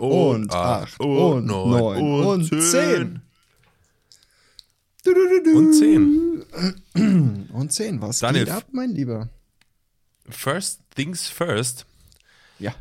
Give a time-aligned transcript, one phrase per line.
[0.00, 3.20] und acht und neun und zehn.
[5.54, 6.42] Und zehn.
[7.52, 8.00] Und zehn.
[8.02, 9.28] Was Daniel, geht ab, mein Lieber?
[10.28, 11.86] First things first.
[12.58, 12.74] Ja.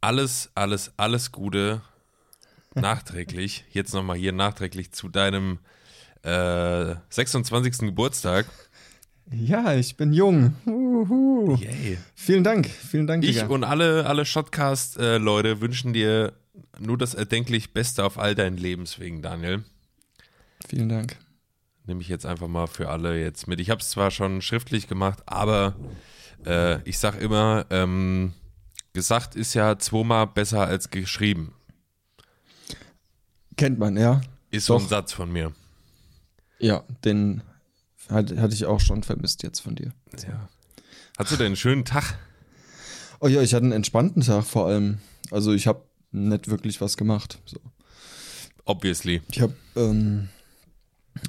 [0.00, 1.82] Alles, alles, alles Gute
[2.74, 3.64] nachträglich.
[3.72, 5.58] Jetzt nochmal hier nachträglich zu deinem
[6.22, 7.78] äh, 26.
[7.78, 8.46] Geburtstag.
[9.30, 10.54] Ja, ich bin jung.
[10.66, 11.56] Uhu.
[11.56, 11.98] Yay.
[12.14, 13.48] Vielen Dank, vielen Dank, Ich Digga.
[13.48, 16.32] und alle, alle Shotcast-Leute wünschen dir
[16.78, 19.64] nur das erdenklich Beste auf all deinen Lebenswegen, Daniel.
[20.66, 21.16] Vielen Dank.
[21.86, 23.60] Nehme ich jetzt einfach mal für alle jetzt mit.
[23.60, 25.76] Ich habe es zwar schon schriftlich gemacht, aber
[26.44, 28.34] äh, ich sag immer, ähm,
[28.92, 31.54] gesagt ist ja zweimal besser als geschrieben.
[33.56, 34.20] Kennt man, ja?
[34.50, 34.88] Ist so ein Doch.
[34.88, 35.52] Satz von mir.
[36.58, 37.42] Ja, den
[38.08, 39.92] hat, hatte ich auch schon vermisst jetzt von dir.
[40.26, 40.48] Ja.
[41.18, 42.18] Hast du denn einen schönen Tag?
[43.20, 44.98] Oh ja, ich hatte einen entspannten Tag vor allem.
[45.30, 47.38] Also ich habe nicht wirklich was gemacht.
[47.46, 47.58] So.
[48.64, 49.22] Obviously.
[49.30, 50.28] Ich habe ähm,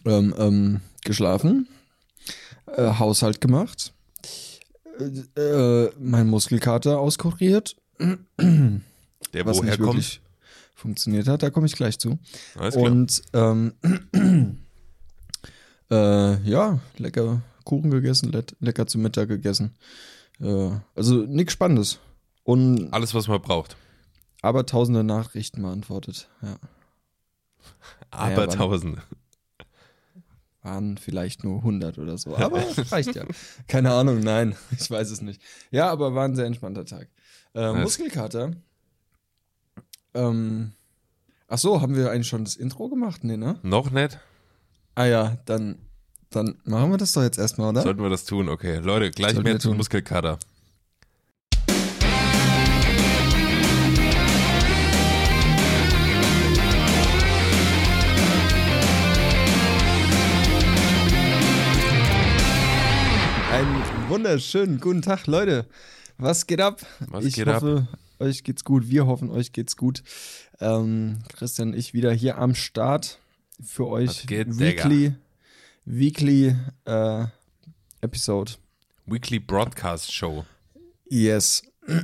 [0.06, 1.68] ähm, ähm, geschlafen,
[2.76, 3.94] äh, Haushalt gemacht,
[5.00, 5.40] äh,
[5.86, 10.22] äh, mein Muskelkater auskuriert, Der was woher nicht kommt.
[10.76, 11.44] funktioniert hat.
[11.44, 12.20] Da komme ich gleich zu.
[12.56, 12.86] Alles klar.
[12.86, 13.74] Und ähm,
[15.92, 19.76] äh, ja, lecker Kuchen gegessen, le lecker zum Mittag gegessen.
[20.42, 22.00] Äh, also nichts Spannendes.
[22.44, 23.76] Und Alles, was man braucht.
[24.42, 26.30] Aber tausende Nachrichten beantwortet.
[26.42, 26.58] Ja.
[28.12, 29.02] Aber wann- tausende.
[30.62, 32.36] Waren vielleicht nur 100 oder so.
[32.36, 33.24] Aber reicht ja.
[33.68, 34.56] Keine Ahnung, nein.
[34.78, 35.42] Ich weiß es nicht.
[35.72, 37.08] Ja, aber war ein sehr entspannter Tag.
[37.54, 37.74] Äh.
[37.74, 38.52] Muskelkater.
[40.14, 40.74] Ähm,
[41.48, 43.24] ach so, haben wir eigentlich schon das Intro gemacht?
[43.24, 43.58] Nee, ne?
[43.64, 44.20] Noch nicht?
[44.96, 45.78] Ah ja, dann,
[46.30, 47.82] dann machen wir das doch jetzt erstmal, oder?
[47.84, 48.50] Sollten wir das tun?
[48.50, 48.80] Okay.
[48.80, 49.78] Leute, gleich Sollten mehr tun.
[49.78, 50.40] Muskelkater.
[64.10, 65.68] Wunderschönen guten Tag, Leute.
[66.18, 66.82] Was geht ab?
[67.00, 67.62] Was ich geht ab?
[67.62, 67.88] hoffe,
[68.18, 68.90] euch geht's gut.
[68.90, 70.04] Wir hoffen, euch geht's gut.
[70.60, 73.20] Ähm, Christian und ich wieder hier am Start
[73.64, 74.08] für euch.
[74.08, 75.14] Was geht, weekly,
[75.86, 76.56] weekly
[76.86, 77.26] äh,
[78.02, 78.54] Episode.
[79.06, 80.46] Weekly Broadcast Show.
[81.08, 81.64] Yes.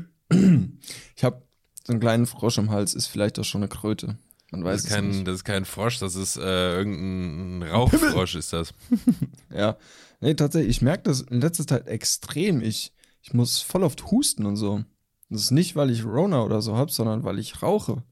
[1.15, 1.43] Ich habe
[1.83, 4.17] so einen kleinen Frosch im Hals, ist vielleicht auch schon eine Kröte.
[4.55, 5.27] Man weiß Das ist, kein, nicht.
[5.27, 8.73] das ist kein Frosch, das ist äh, irgendein Rauchfrosch, ist das.
[9.53, 9.77] Ja.
[10.21, 12.61] Nee, tatsächlich, ich merke das in letzter Zeit extrem.
[12.61, 14.83] Ich, ich muss voll oft husten und so.
[15.29, 18.03] Das ist nicht, weil ich Rona oder so hab, sondern weil ich rauche.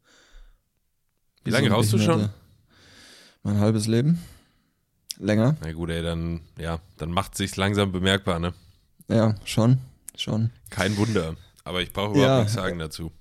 [1.44, 2.30] Wie lange ein rauchst du schon?
[3.44, 4.22] Mein halbes Leben.
[5.20, 5.56] Länger.
[5.62, 8.54] Na gut, ey, dann, ja, dann macht sich's langsam bemerkbar, ne?
[9.08, 9.78] Ja, schon.
[10.16, 10.52] Schon.
[10.70, 11.36] Kein Wunder.
[11.64, 12.24] Aber ich brauche Ja.
[12.24, 13.12] überhaupt nichts sagen dazu.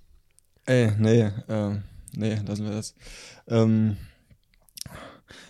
[0.65, 1.77] Ey, nee, äh,
[2.17, 2.95] nee, lassen wir das.
[3.49, 3.97] Ähm,
[4.89, 4.95] ey,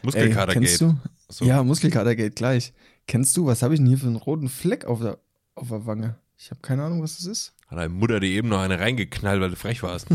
[0.03, 0.89] Muskelkater kennst geht.
[0.89, 0.97] du?
[1.29, 1.45] So.
[1.45, 2.73] Ja, Muskelkater geht gleich.
[3.07, 5.19] Kennst du, was habe ich denn hier für einen roten Fleck auf der,
[5.55, 6.17] auf der Wange?
[6.37, 7.55] Ich habe keine Ahnung, was das ist.
[7.69, 10.07] Hat deine Mutter dir eben noch eine reingeknallt, weil du frech warst.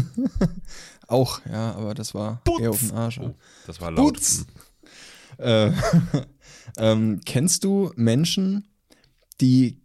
[1.08, 3.20] Auch, ja, aber das war eher auf den Arsch.
[3.20, 3.34] Oh,
[3.66, 4.16] das war laut.
[4.16, 4.46] Putz.
[5.38, 5.72] Äh,
[6.78, 8.68] ähm, kennst du Menschen,
[9.40, 9.82] die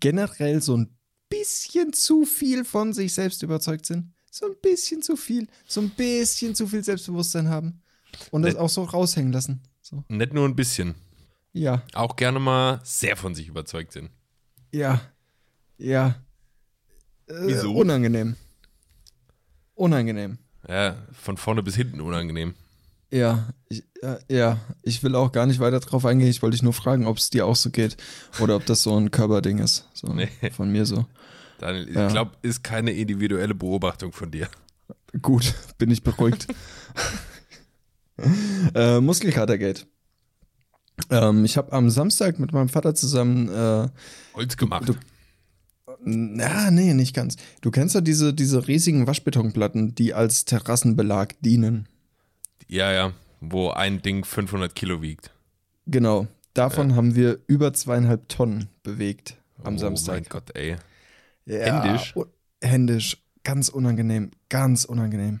[0.00, 0.96] generell so ein
[1.28, 4.12] bisschen zu viel von sich selbst überzeugt sind?
[4.38, 7.80] So ein bisschen zu viel, so ein bisschen zu viel Selbstbewusstsein haben
[8.30, 9.62] und das Ne- auch so raushängen lassen.
[9.80, 10.04] So.
[10.08, 10.94] Nicht nur ein bisschen.
[11.54, 14.10] Ja, Auch gerne mal sehr von sich überzeugt sind.
[14.72, 15.00] ja,
[15.78, 16.16] ja.
[17.28, 17.72] Äh, Wieso?
[17.74, 18.36] Unangenehm.
[19.74, 20.38] Unangenehm.
[20.68, 22.54] Ja, von vorne bis hinten unangenehm.
[23.10, 26.28] Ja, ich, äh, ja, ich will auch gar nicht weiter drauf eingehen.
[26.28, 27.96] Ich wollte dich nur fragen, ob es dir auch so geht
[28.40, 29.88] oder ob das so ein Körperding ist.
[29.94, 30.28] So Nee.
[30.52, 31.06] von mir so.
[31.58, 32.08] Daniel, ich Ja.
[32.08, 34.48] glaube, ist keine individuelle Beobachtung von dir.
[35.22, 36.46] Gut, bin ich beruhigt.
[38.74, 39.86] äh, Muskelkatergate.
[41.10, 43.88] Ähm, ich habe am Samstag mit meinem Vater zusammen, äh,
[44.34, 44.88] Holz gemacht.
[44.88, 44.94] du-
[46.04, 47.36] na, nee, nicht ganz.
[47.62, 51.88] Du kennst ja diese, diese riesigen Waschbetonplatten, die als Terrassenbelag dienen.
[52.68, 55.30] ja, ja, wo ein Ding 500 Kilo wiegt.
[55.86, 56.26] Genau.
[56.54, 60.14] Davon haben wir über zweieinhalb Tonnen bewegt am oh Samstag.
[60.14, 60.76] mein Gott, ey.
[61.46, 62.14] Ja, Händisch?
[62.62, 63.22] Händisch.
[63.44, 64.30] Ganz unangenehm.
[64.48, 65.40] Ganz unangenehm.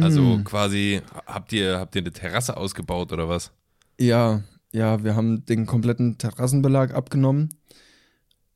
[0.00, 0.44] Also Mm.
[0.44, 3.50] quasi, habt ihr, habt ihr eine Terrasse ausgebaut oder was?
[3.98, 7.48] Ja, ja, wir haben den kompletten Terrassenbelag abgenommen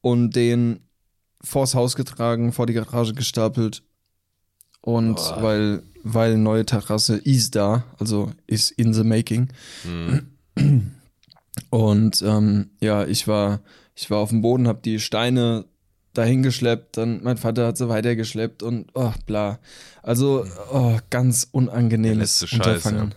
[0.01, 0.81] und den
[1.43, 3.83] vors Haus getragen, vor die Garage gestapelt.
[4.81, 5.43] Und Boah.
[5.43, 9.49] weil, weil neue Terrasse ist da, also ist in the making.
[9.83, 10.95] Hm.
[11.71, 13.61] Und ähm, ja, ich war,
[13.95, 15.65] ich war auf dem Boden, habe die Steine
[16.15, 19.59] dahin geschleppt, dann mein Vater hat sie weitergeschleppt und oh, bla.
[20.03, 23.15] Also, oh, ganz unangenehmes letzte Scheiß, Unterfangen.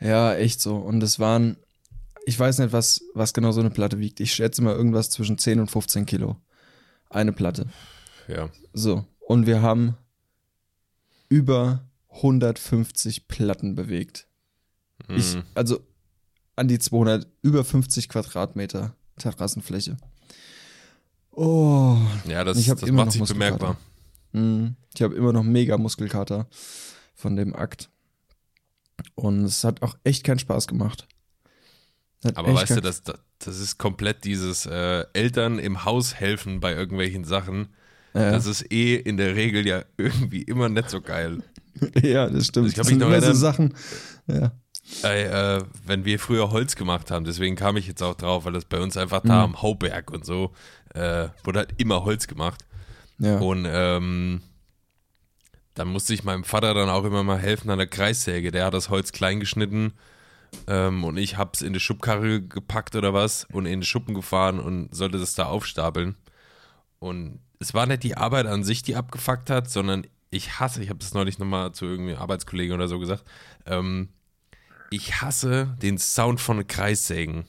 [0.00, 0.34] Ja.
[0.34, 0.76] echt so.
[0.76, 1.56] Und es waren,
[2.26, 4.20] ich weiß nicht, was, was genau so eine Platte wiegt.
[4.20, 6.36] Ich schätze mal irgendwas zwischen 10 und 15 Kilo.
[7.10, 7.66] Eine Platte.
[8.28, 8.48] Ja.
[8.72, 9.04] So.
[9.20, 9.96] Und wir haben
[11.28, 14.26] über 150 Platten bewegt.
[15.08, 15.42] Ich, Mhm.
[15.54, 15.80] also
[16.56, 19.96] an die 200, über 50 Quadratmeter Terrassenfläche.
[21.32, 21.96] Oh,
[22.26, 23.76] Ja, das, das macht sich bemerkbar.
[24.32, 26.46] Mm, Ich habe immer noch mega Muskelkater
[27.14, 27.88] von dem Akt.
[29.14, 31.06] Und es hat auch echt keinen Spaß gemacht.
[32.34, 37.24] Aber weißt du, das, das, ist komplett dieses äh, Eltern im Haus helfen bei irgendwelchen
[37.24, 37.74] Sachen.
[38.14, 41.42] Ja, Das ist eh in der Regel ja irgendwie immer nicht so geil.
[42.02, 42.68] ja, das stimmt.
[42.68, 43.40] Ich kann das mich sind noch immer so erinnern.
[43.40, 43.74] Sachen.
[44.28, 44.52] Ja.
[45.02, 48.52] Ey, äh, wenn wir früher Holz gemacht haben, deswegen kam ich jetzt auch drauf, weil
[48.52, 50.52] das bei uns einfach da am Hauberg und so
[50.94, 52.64] äh, wurde halt immer Holz gemacht.
[53.18, 53.38] Ja.
[53.38, 54.42] Und ähm,
[55.74, 58.50] dann musste ich meinem Vater dann auch immer mal helfen an der Kreissäge.
[58.50, 59.92] Der hat das Holz klein geschnitten
[60.66, 64.60] ähm, und ich hab's in die Schubkarre gepackt oder was und in den Schuppen gefahren
[64.60, 66.16] und sollte das da aufstapeln.
[66.98, 70.88] Und es war nicht die Arbeit an sich, die abgefuckt hat, sondern ich hasse, ich
[70.88, 73.24] habe das neulich nochmal zu irgendeinem Arbeitskollegen oder so gesagt,
[73.66, 74.08] ähm,
[74.90, 77.44] ich hasse den Sound von Kreissägen.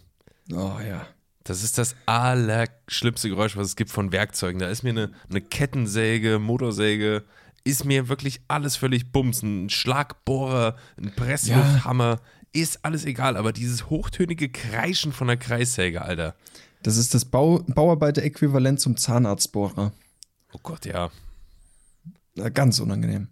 [0.51, 1.06] Oh ja.
[1.44, 4.60] Das ist das allerschlimmste Geräusch, was es gibt von Werkzeugen.
[4.60, 7.24] Da ist mir eine, eine Kettensäge, Motorsäge,
[7.66, 9.42] ist mir wirklich alles völlig bums.
[9.42, 12.19] Ein Schlagbohrer, ein Presslufthammer,
[12.54, 13.36] ist alles egal.
[13.36, 16.36] Aber dieses hochtönige Kreischen von der Kreissäge, Alter.
[16.81, 19.92] Das ist das Bau Bauarbeiter-Äquivalent zum Zahnarztbohrer.
[20.54, 21.10] Oh Gott, ja.
[22.36, 23.28] Ja, Ganz unangenehm.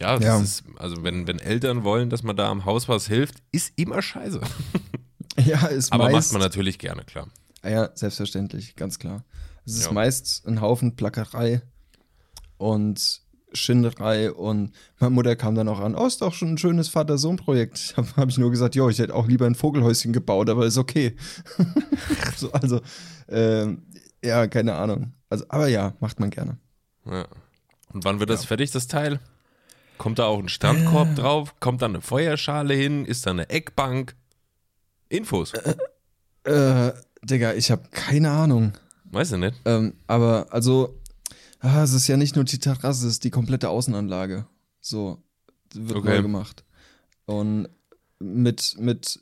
[0.00, 0.40] Ja, das Ja.
[0.40, 4.02] ist, also wenn, wenn Eltern wollen, dass man da am Haus was hilft, ist immer
[4.02, 4.40] scheiße.
[5.44, 7.28] Ja, ist Aber meist, macht man natürlich gerne, klar.
[7.62, 9.24] Ah ja, selbstverständlich, ganz klar.
[9.64, 9.92] Es ist Ja.
[9.92, 11.62] meist ein Haufen Plackerei
[12.58, 13.22] und
[13.54, 17.94] Schinderei und meine Mutter kam dann auch an, oh, ist doch schon ein schönes Vater-Sohn-Projekt.
[17.96, 20.78] Habe hab ich nur gesagt, jo, ich hätte auch lieber ein Vogelhäuschen gebaut, aber ist
[20.78, 21.16] okay.
[22.36, 22.80] so, also,
[23.28, 23.82] ähm,
[24.24, 25.12] ja, keine Ahnung.
[25.28, 26.58] Also, aber ja, macht man gerne.
[27.04, 27.26] Ja.
[27.92, 29.20] Und wann wird das fertig, das Teil?
[29.98, 31.54] Kommt da auch ein Strandkorb drauf?
[31.60, 33.04] Kommt da eine Feuerschale hin?
[33.04, 34.16] Ist da eine Eckbank?
[35.12, 35.52] Infos.
[36.44, 36.92] Äh,
[37.22, 38.72] Digga, ich habe keine Ahnung.
[39.10, 39.60] Weiß ich nicht.
[39.64, 40.98] Ähm, aber also,
[41.60, 44.46] ah, es ist ja nicht nur die Terrasse, es ist die komplette Außenanlage.
[44.80, 45.22] So,
[45.74, 46.16] wird Okay.
[46.16, 46.64] neu gemacht.
[47.26, 47.68] Und
[48.18, 49.20] mit, mit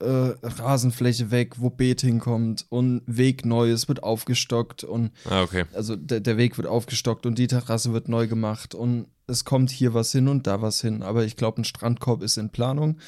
[0.00, 0.04] äh,
[0.42, 5.64] Rasenfläche weg, wo Beet hinkommt und Weg neu, es wird aufgestockt und Ah, okay.
[5.72, 9.70] also der, der Weg wird aufgestockt und die Terrasse wird neu gemacht und es kommt
[9.70, 11.02] hier was hin und da was hin.
[11.02, 12.98] Aber ich glaube, ein Strandkorb ist in Planung.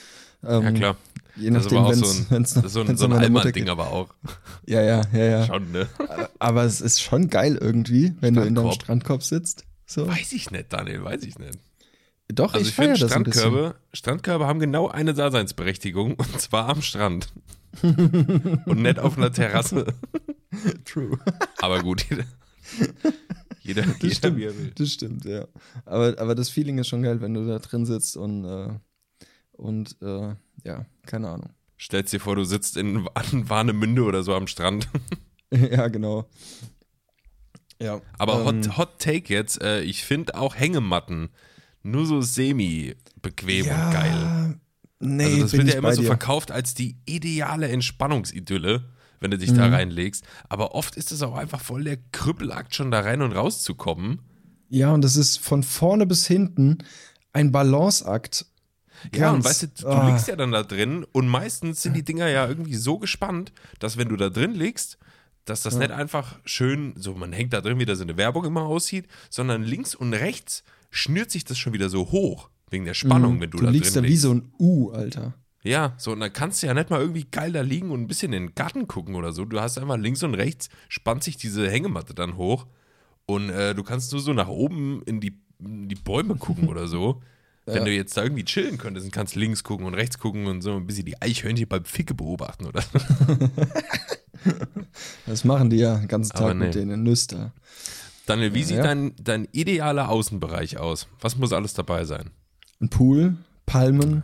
[0.42, 0.96] Ähm, Ja, klar.
[1.40, 3.90] Je nachdem, auch so wenn's, ein, wenn's ist so ein, wenn's so ein Allmann-Ding aber
[3.90, 4.08] auch.
[4.66, 5.46] Ja, ja, ja, ja.
[5.46, 5.88] Schon, ne?
[6.38, 9.22] Aber es ist schon geil irgendwie, wenn du in deinem Strandkorb.
[9.22, 9.64] Sitzt.
[9.86, 10.06] So.
[10.06, 11.58] Weiß ich nicht, Daniel, weiß ich nicht.
[12.28, 12.96] Doch, Also ich, ich, finde.
[12.96, 17.32] Strandkörbe, Strandkörbe haben genau eine Daseinsberechtigung und zwar am Strand.
[17.82, 19.86] und nicht auf einer Terrasse.
[20.84, 21.18] True.
[21.58, 22.24] Aber gut, jeder,
[23.60, 24.72] jeder, Das jeder stimmt, wie er will.
[24.74, 25.46] das stimmt, ja.
[25.84, 28.68] Aber, aber das Feeling ist schon geil, wenn du da drin sitzt und, äh,
[29.52, 30.34] und äh,
[30.64, 31.50] ja, keine Ahnung.
[31.78, 33.04] Stellst dir vor, du sitzt in
[33.48, 34.88] Warnemünde oder so am Strand.
[35.50, 36.28] ja, genau.
[37.80, 38.00] Ja.
[38.18, 41.30] Aber ähm, Hot, Hot Take jetzt, äh, ich finde auch Hängematten
[41.82, 44.60] nur so semi-bequem ja, und geil.
[45.00, 46.06] Nee, Also das bin wird ja immer so dir.
[46.08, 48.84] verkauft als die ideale Entspannungsidylle,
[49.20, 49.74] wenn du dich da Mhm.
[49.74, 50.24] reinlegst.
[50.50, 54.20] Aber oft ist es auch einfach voll der Krüppelakt, schon da rein und rauszukommen.
[54.68, 56.78] Ja, und das ist von vorne bis hinten
[57.32, 58.44] ein Balanceakt.
[59.14, 60.08] Ja, und weißt du, du ah.
[60.08, 63.96] liegst ja dann da drin und meistens sind die Dinger ja irgendwie so gespannt, dass
[63.96, 64.98] wenn du da drin liegst,
[65.44, 68.44] dass das nicht einfach schön, so man hängt da drin, wie das in der Werbung
[68.44, 72.94] immer aussieht, sondern links und rechts schnürt sich das schon wieder so hoch, wegen der
[72.94, 73.60] Spannung, wenn du, Mhm.
[73.60, 74.22] Du da liegst drin da wie liegst.
[74.22, 75.34] so ein U, Alter.
[75.62, 78.06] Ja, so, und dann kannst du ja nicht mal irgendwie geil da liegen und ein
[78.06, 79.44] bisschen in den Garten gucken oder so.
[79.44, 82.66] Du hast einfach links und rechts, spannt sich diese Hängematte dann hoch
[83.26, 86.88] und äh, du kannst nur so nach oben in die, in die Bäume gucken oder
[86.88, 87.22] so.
[87.74, 90.62] Wenn du jetzt da irgendwie chillen könntest und kannst links gucken und rechts gucken und
[90.62, 92.82] so ein bisschen die Eichhörnchen beim Ficke beobachten oder.
[95.26, 96.72] Das machen die ja den ganzen Tag mit nee.
[96.80, 97.52] denen Nüster.
[98.26, 98.82] Daniel, wie sieht Ja.
[98.84, 101.08] dein, dein idealer Außenbereich aus?
[101.20, 102.30] Was muss alles dabei sein?
[102.80, 103.36] Ein Pool,
[103.66, 104.22] Palmen.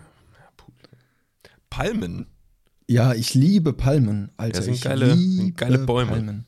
[1.70, 2.26] Palmen.
[2.88, 4.58] Ja, ich liebe Palmen, Alter.
[4.60, 6.10] Ja, sind ich geile- sind liebe geile Bäume.
[6.12, 6.46] Palmen.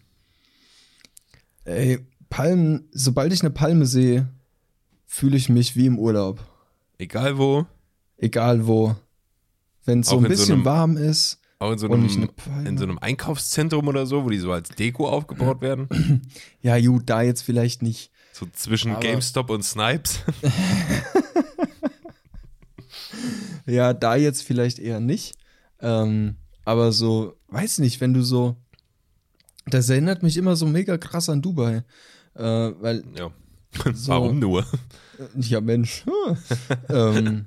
[1.64, 1.98] Ey,
[2.30, 4.28] Palmen, sobald ich eine Palme sehe,
[5.06, 6.40] fühle ich mich wie im Urlaub.
[6.98, 7.66] Egal wo.
[8.16, 8.96] Egal wo.
[9.84, 12.04] Wenn es so ein in so bisschen einem- warm ist, Auch in so, einem,
[12.66, 15.88] in so einem Einkaufszentrum oder so, wo die so als Deko aufgebaut werden.
[16.60, 18.10] Ja, gut, da jetzt vielleicht nicht.
[18.32, 20.20] So zwischen Aber- GameStop und Snipes.
[23.66, 25.34] Ja, da jetzt vielleicht eher nicht.
[25.80, 28.56] Ähm, aber so, weiß nicht, wenn du so.
[29.66, 31.84] Das erinnert mich immer so mega krass an Dubai.
[32.34, 33.30] Äh, weil, Ja.
[33.92, 34.08] So.
[34.12, 34.64] Warum nur?
[35.40, 36.04] Ja Mensch.
[36.88, 37.46] ähm,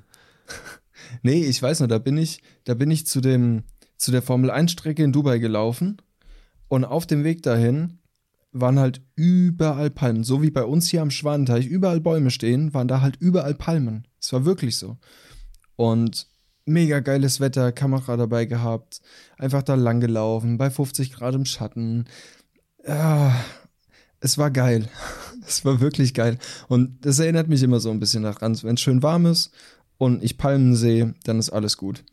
[1.22, 3.64] nee, ich weiß noch, da bin ich, da bin ich zu dem,
[3.96, 6.00] zu der Formel 1 Strecke in Dubai gelaufen.
[6.68, 7.98] Und auf dem Weg dahin
[8.52, 10.24] waren halt überall Palmen.
[10.24, 14.06] So wie bei uns hier am Schwanenteich überall Bäume stehen, waren da halt überall Palmen.
[14.20, 14.98] Es war wirklich so.
[15.76, 16.28] Und
[16.64, 19.00] mega geiles Wetter, Kamera dabei gehabt,
[19.38, 22.04] einfach da lang gelaufen, bei 50 Grad im Schatten.
[22.86, 23.34] Ja,
[24.22, 24.88] es war geil.
[25.44, 26.38] Es war wirklich geil.
[26.68, 29.50] Und das erinnert mich immer so ein bisschen daran, wenn es schön warm ist
[29.98, 32.04] und ich Palmen sehe, dann ist alles gut.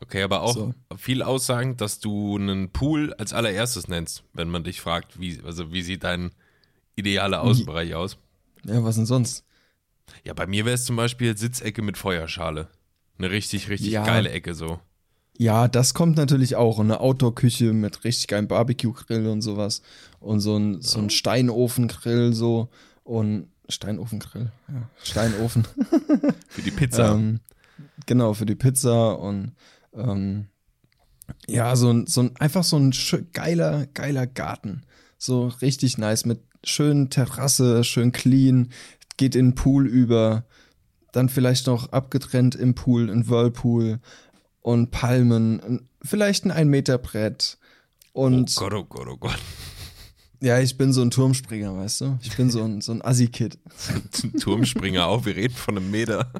[0.00, 0.74] Okay, aber auch So.
[0.96, 5.72] viel aussagen, dass du einen Pool als allererstes nennst, wenn man dich fragt, wie, also
[5.74, 6.30] wie sieht dein
[6.96, 8.16] idealer Außenbereich aus?
[8.64, 9.44] Ja, was denn sonst?
[10.24, 12.68] Ja, bei mir wäre es zum Beispiel Sitzecke mit Feuerschale.
[13.18, 14.04] Eine richtig, richtig Ja.
[14.04, 14.80] geile Ecke so.
[15.38, 16.78] Ja, das kommt natürlich auch.
[16.78, 19.82] Und eine Outdoor-Küche mit richtig geilem Barbecue-Grill und sowas.
[20.18, 22.68] Und so ein, so ein Steinofengrill so.
[23.04, 24.90] Und Steinofengrill, ja.
[25.02, 25.66] Steinofen.
[26.48, 27.12] Für die Pizza.
[27.14, 27.40] ähm,
[28.06, 29.52] genau, für die Pizza und
[29.94, 30.46] ähm,
[31.46, 32.92] ja, so ein, so ein, einfach so ein
[33.32, 34.82] geiler, geiler Garten.
[35.18, 38.70] So richtig nice mit schönen Terrasse, schön clean,
[39.16, 40.44] geht in den Pool über,
[41.12, 44.00] dann vielleicht noch abgetrennt im Pool, ein Whirlpool
[44.62, 47.58] und Palmen, vielleicht ein ein Meter Brett.
[48.12, 49.38] oh Und Gott, oh Gott, oh Gott.
[50.40, 52.18] ja, ich bin so ein Turmspringer, weißt du?
[52.22, 53.58] Ich bin so ein, so ein Assi-Kid.
[54.22, 56.32] Ein Turmspringer auch, wir reden von einem Meter.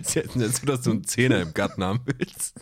[0.00, 2.54] Ist jetzt nicht so, dass du einen Zehner im Garten haben willst.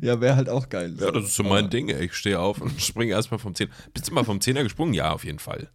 [0.00, 0.94] Ja, wäre halt auch geil.
[0.98, 2.06] Ja, das ist so mein Ding, ey.
[2.06, 3.70] Ich stehe auf und springe erstmal vom Zehner.
[3.92, 4.94] Bist du mal vom Zehner gesprungen?
[4.94, 5.68] Ja, auf jeden Fall.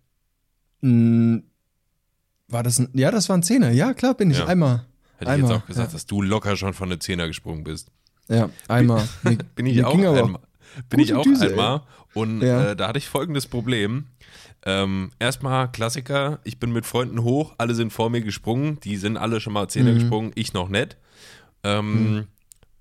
[0.82, 3.72] War das ein, ja, das war ein Zehner.
[3.72, 4.40] Ja, klar, bin ich.
[4.40, 4.46] Ja.
[4.46, 4.86] Einmal.
[5.22, 7.90] Hätte einmal, ich jetzt auch gesagt, dass du locker schon von der Zehner gesprungen bist.
[8.28, 9.08] Ja, einmal.
[9.24, 10.42] Mir- Bin ich auch einmal.
[10.90, 11.82] Bin ich auch Düse, einmal.
[12.14, 12.72] Und Ja.
[12.72, 14.06] äh, da hatte ich folgendes Problem.
[14.64, 19.18] Ähm, erstmal Klassiker, ich bin mit Freunden hoch, alle sind vor mir gesprungen, die sind
[19.18, 19.96] alle schon mal Zehner Mhm.
[19.96, 20.98] gesprungen, ich noch nicht.
[21.64, 22.28] Ähm,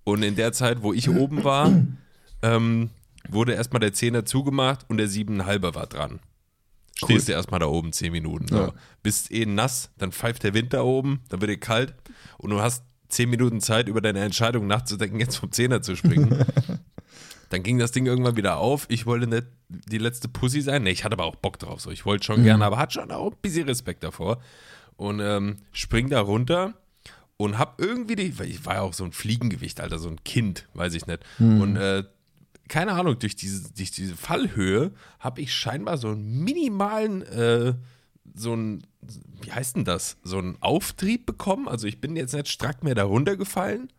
[0.04, 1.72] Und in der Zeit, wo ich oben war,
[2.42, 2.90] ähm,
[3.28, 6.20] wurde erstmal der Zehner zugemacht und der Siebeneinhalber war dran.
[7.06, 8.48] Stehst du erstmal da oben zehn Minuten.
[8.48, 8.56] So.
[8.56, 8.72] Ja.
[9.02, 11.94] Bist eh nass, dann pfeift der Wind da oben, dann wird dir kalt
[12.38, 16.44] und du hast zehn Minuten Zeit, über deine Entscheidung nachzudenken, jetzt vom Zehner zu springen.
[17.50, 18.86] dann ging das Ding irgendwann wieder auf.
[18.88, 20.84] Ich wollte nicht die letzte Pussy sein.
[20.84, 21.80] Nee, ich hatte aber auch Bock drauf.
[21.80, 21.90] So.
[21.90, 24.40] Ich wollte schon gerne, aber hatte schon auch ein bisschen Respekt davor.
[24.96, 26.74] Und ähm, spring da runter
[27.36, 30.22] und hab irgendwie die, weil ich war ja auch so ein Fliegengewicht, Alter, so ein
[30.24, 31.20] Kind, weiß ich nicht.
[31.38, 32.04] Und äh,
[32.70, 37.74] keine Ahnung, durch diese, durch diese Fallhöhe habe ich scheinbar so einen minimalen, äh,
[38.34, 38.86] so ein,
[39.42, 40.16] wie heißt denn das?
[40.22, 41.68] So einen Auftrieb bekommen.
[41.68, 43.92] Also ich bin jetzt nicht strack mehr da runtergefallen,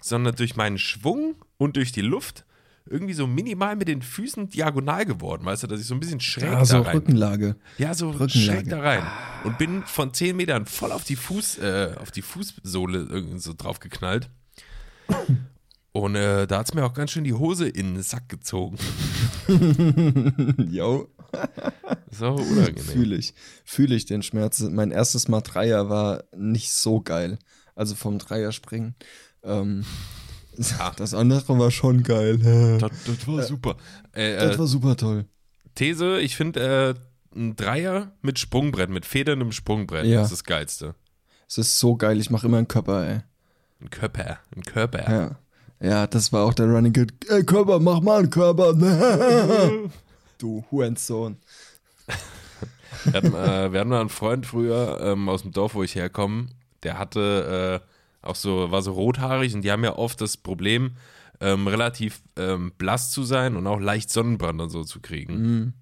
[0.00, 2.44] sondern durch meinen Schwung und durch die Luft
[2.86, 6.20] irgendwie so minimal mit den Füßen diagonal geworden, weißt du, dass ich so ein bisschen
[6.20, 6.96] schräg Ja, so da rein.
[6.98, 7.56] Rückenlage.
[7.78, 8.38] Ja, so Rückenlage.
[8.38, 9.02] schräg da rein.
[9.42, 13.54] Und bin von 10 Metern voll auf die Fuß, äh, auf die Fußsohle irgendwie so
[13.56, 14.28] drauf geknallt.
[15.96, 18.76] Und äh, da hat es mir auch ganz schön die Hose in den Sack gezogen.
[20.68, 21.08] Jo.
[22.10, 22.82] So unangenehm.
[22.84, 23.32] Fühle ich.
[23.64, 24.60] Fühle ich den Schmerz.
[24.60, 27.38] Mein erstes Mal Dreier war nicht so geil.
[27.76, 28.96] Also vom Dreier springen.
[29.44, 29.84] Ähm,
[30.56, 32.38] Das andere war schon geil.
[32.80, 33.76] Das, das war super.
[34.12, 35.26] Äh, Das äh, war super toll.
[35.76, 36.94] These, ich finde
[37.34, 40.22] äh, ein Dreier mit Sprungbrett, mit federndem Sprungbrett, Ja.
[40.22, 40.94] ist das Geilste.
[41.48, 42.20] Es ist so geil.
[42.20, 43.20] Ich mache immer einen Körper, ey.
[43.80, 45.10] Ein Körper, ein Körper.
[45.12, 45.38] Ja.
[45.80, 47.12] Ja, das war auch der Running Gag.
[47.28, 48.72] Ey, Körper, mach mal einen Körper.
[50.38, 51.36] du Hurensohn.
[53.04, 55.94] Wir hatten, äh, wir hatten mal einen Freund früher ähm, aus dem Dorf, wo ich
[55.94, 56.46] herkomme,
[56.82, 60.96] der hatte äh, auch so, war so rothaarig und die haben ja oft das Problem,
[61.40, 65.74] ähm, relativ ähm, blass zu sein und auch leicht Sonnenbrand und so zu kriegen.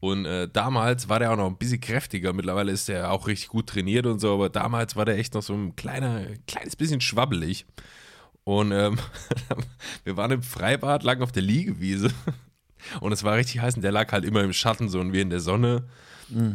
[0.00, 2.32] Und äh, damals war der auch noch ein bisschen kräftiger.
[2.32, 5.42] Mittlerweile ist der auch richtig gut trainiert und so, aber damals war der echt noch
[5.42, 7.66] so ein kleiner, kleines bisschen schwabbelig.
[8.44, 8.98] Und ähm,
[10.04, 12.10] wir waren im Freibad, lagen auf der Liegewiese.
[13.00, 15.22] Und es war richtig heiß und der lag halt immer im Schatten, so und wir
[15.22, 15.84] in der Sonne.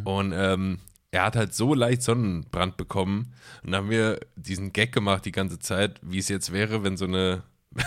[0.03, 0.79] Und ähm,
[1.11, 3.33] er hat halt so leicht Sonnenbrand bekommen.
[3.63, 6.97] Und dann haben wir diesen Gag gemacht die ganze Zeit, wie es jetzt wäre, wenn
[6.97, 7.43] so eine,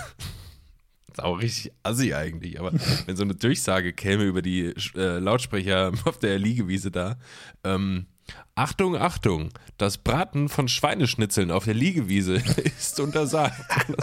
[1.11, 2.73] Das ist auch richtig assi eigentlich, aber
[3.07, 7.19] wenn so eine Durchsage käme über die äh, Lautsprecher auf der Liegewiese da,
[7.65, 8.07] ähm,
[8.55, 12.35] Achtung, Achtung, das Braten von Schweineschnitzeln auf der Liegewiese
[12.79, 13.61] ist untersagt.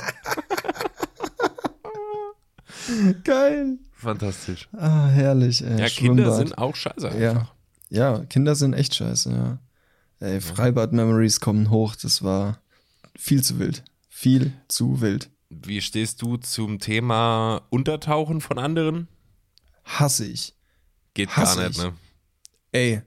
[3.24, 3.78] Geil.
[3.94, 4.68] Fantastisch.
[4.74, 5.80] Ah, herrlich, ey.
[5.80, 6.26] Ja, Schwimmbad.
[6.26, 7.54] Kinder sind auch scheiße einfach.
[7.90, 7.90] Ja.
[7.90, 9.60] ja, Kinder sind echt scheiße, ja.
[10.20, 12.60] Ey, Freibad-Memories kommen hoch, das war
[13.16, 13.84] viel zu wild.
[14.10, 15.30] Viel zu wild.
[15.50, 19.08] Wie stehst du zum Thema Untertauchen von anderen?
[19.86, 20.56] Hasse ich.
[21.14, 21.84] Geht Hasse gar nicht, ich.
[21.84, 21.94] ne?
[22.72, 23.02] Ey,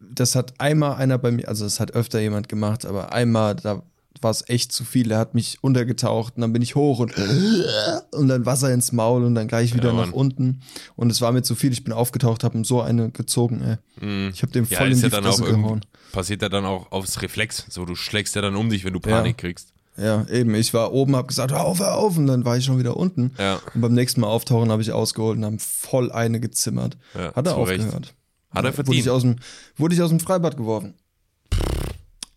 [0.00, 3.82] das hat einmal einer bei mir, also das hat öfter jemand gemacht, aber einmal, da
[4.22, 5.10] war es echt zu viel.
[5.12, 7.14] Er hat mich untergetaucht und dann bin ich hoch und,
[8.12, 10.60] und dann Wasser ins Maul und dann gleich wieder Ja, nach unten.
[10.96, 11.72] Und es war mir zu viel.
[11.72, 14.30] Ich bin aufgetaucht, habe ihm so eine gezogen, ey.
[14.32, 15.86] Ich habe dem Ja, voll in die ja Fresse gehauen.
[16.12, 17.64] passiert ja dann auch aufs Reflex.
[17.70, 19.72] So, du schlägst ja dann um dich, wenn du Panik kriegst.
[19.96, 20.54] Ja, eben.
[20.54, 22.16] Ich war oben, hab gesagt, hör auf, hör auf.
[22.16, 23.32] Und dann war ich schon wieder unten.
[23.38, 23.58] Ja.
[23.74, 26.96] Und beim nächsten Mal auftauchen habe ich ausgeholt und haben voll eine gezimmert.
[27.14, 28.14] Ja, Hat er zu Recht.
[28.50, 28.96] Hat er Wurde verdient.
[29.04, 29.36] ich, aus dem,
[29.76, 30.94] wurde ich aus dem Freibad geworfen.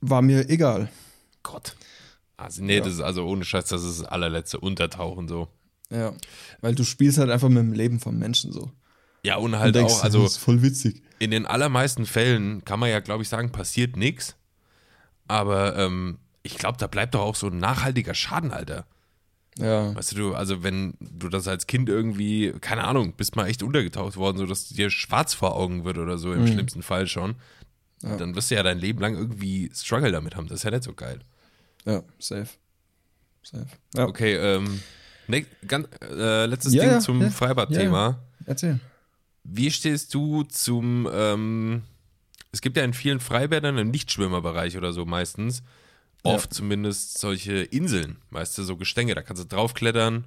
[0.01, 0.89] War mir egal.
[1.43, 1.75] Gott.
[2.37, 5.47] Also, nee, das ist also ohne Scheiß, das ist das allerletzte Untertauchen so.
[5.89, 6.13] Ja.
[6.61, 8.71] Weil du spielst halt einfach mit dem Leben von Menschen so.
[9.23, 11.01] Ja, und Und halt denkst, auch, also das ist voll witzig.
[11.19, 14.35] in den allermeisten Fällen kann man ja, glaube ich, sagen, passiert nichts.
[15.27, 18.85] Aber ähm, ich glaube, da bleibt doch auch so ein nachhaltiger Schaden, Alter.
[19.57, 19.95] Ja.
[19.95, 24.17] Weißt du, also wenn du das als Kind irgendwie, keine Ahnung, bist mal echt untergetaucht
[24.17, 27.35] worden, so dass dir schwarz vor Augen wird oder so, im schlimmsten Fall schon,
[28.01, 30.47] dann wirst du ja dein Leben lang irgendwie Struggle damit haben.
[30.47, 31.19] Das ist ja nicht so geil.
[31.85, 32.49] Ja, safe.
[33.43, 33.67] Safe.
[33.95, 34.07] Ja.
[34.07, 34.81] Okay, ähm,
[35.27, 38.19] ne, ganz, äh, letztes Ja, Ding ja, zum ja, Freibad-Thema.
[38.45, 38.79] Erzähl.
[39.43, 41.83] Wie stehst du zum, ähm,
[42.51, 45.63] es gibt ja in vielen Freibädern im Nichtschwimmerbereich oder so meistens,
[46.23, 50.25] oft zumindest solche Inseln, weißt du, so Gestänge, da kannst du draufklettern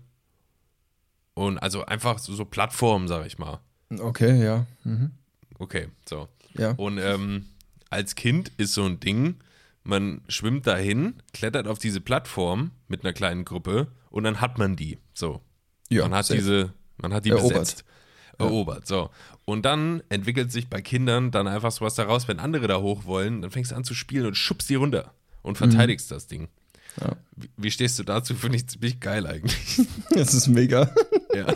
[1.34, 3.60] und also einfach so, so Plattformen, sag ich mal.
[3.98, 4.66] Okay, ja.
[4.84, 5.12] Mhm.
[5.58, 6.28] Okay, so.
[6.54, 6.72] Ja.
[6.72, 7.46] Und ähm,
[7.90, 9.36] als Kind ist so ein Ding,
[9.84, 14.76] man schwimmt dahin, klettert auf diese Plattform mit einer kleinen Gruppe und dann hat man
[14.76, 14.98] die.
[15.14, 15.40] So.
[15.88, 16.38] Ja, man hat safe.
[16.38, 17.50] diese, man hat die Erobert.
[17.50, 17.84] besetzt.
[18.38, 19.08] Erobert, so.
[19.46, 23.40] Und dann entwickelt sich bei Kindern dann einfach sowas daraus, wenn andere da hoch wollen,
[23.40, 25.14] dann fängst du an zu spielen und schubst die runter
[25.46, 26.42] und verteidigst das Ding.
[26.42, 26.48] Mhm.
[27.00, 27.16] Ja.
[27.36, 28.34] Wie, wie stehst du dazu?
[28.34, 29.86] Finde ich ziemlich geil eigentlich.
[30.10, 30.90] Das ist mega.
[31.34, 31.46] Ja.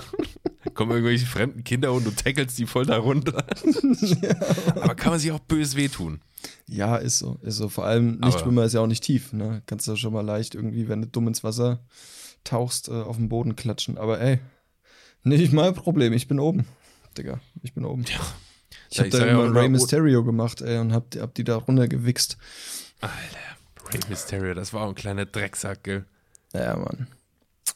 [0.75, 3.45] Kommen irgendwelche fremden Kinder und du tackelst die voll da runter.
[4.77, 6.21] Aber kann man sich auch bös wehtun.
[6.67, 7.39] Ja, ist so.
[7.43, 7.69] Ist so.
[7.71, 9.33] Vor allem Nichtschwimmer ist ja auch nicht tief.
[9.33, 9.63] Ne?
[9.67, 11.81] Kannst du schon mal leicht irgendwie, wenn du dumm ins Wasser
[12.45, 13.97] tauchst, äh, auf den Boden klatschen.
[13.97, 14.41] Aber ey,
[15.25, 16.13] nicht mein Problem.
[16.13, 16.67] Ich bin oben.
[17.17, 18.05] Digga, ich bin oben.
[18.05, 18.21] Ja.
[18.91, 21.35] Ich Ja, hab da ja immer immer, Rey Mysterio gemacht, ey, und hab, die- hab
[21.35, 22.37] die da runtergewichst.
[23.01, 23.15] Alter,
[23.93, 26.05] Rey Mysterio, das war auch ein kleiner Drecksack, gell?
[26.53, 27.07] Ja, Mann.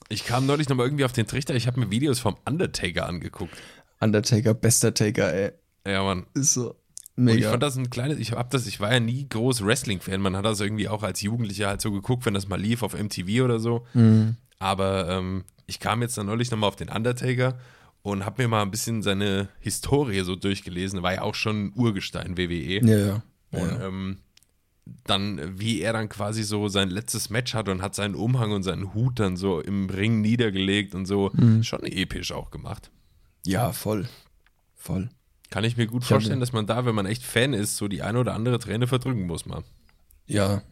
[0.08, 3.56] Ich kam neulich nochmal irgendwie auf den Trichter, ich habe mir Videos vom Undertaker angeguckt.
[4.00, 5.52] Undertaker, bester Taker, ey.
[5.86, 6.26] Ja, Mann.
[6.34, 6.70] Ist so
[7.16, 7.50] Und ich mega.
[7.50, 10.44] fand das ein kleines, ich hab das, ich war ja nie groß Wrestling-Fan, man hat
[10.44, 13.58] das irgendwie auch als Jugendlicher halt so geguckt, wenn das mal lief auf MTV oder
[13.58, 13.86] so.
[13.94, 14.36] Mhm.
[14.58, 17.58] Aber ähm, ich kam jetzt dann neulich nochmal auf den Undertaker
[18.02, 21.02] und habe mir mal ein bisschen seine Historie so durchgelesen.
[21.02, 22.80] War ja auch schon ein Urgestein WWE.
[22.84, 23.22] ja, ja.
[23.50, 23.86] Und ja.
[23.86, 24.18] ähm,
[24.86, 28.62] dann, wie er dann quasi so sein letztes Match hat und hat seinen Umhang und
[28.62, 31.30] seinen Hut dann so im Ring niedergelegt und so.
[31.34, 31.62] Mhm.
[31.62, 32.90] Schon episch auch gemacht.
[33.44, 34.08] ja, voll.
[34.76, 35.08] Voll.
[35.50, 37.88] Kann ich mir gut hab vorstellen, dass man da, wenn man echt Fan ist, so
[37.88, 39.62] die eine oder andere Träne verdrücken muss mal.
[40.26, 40.62] Ja,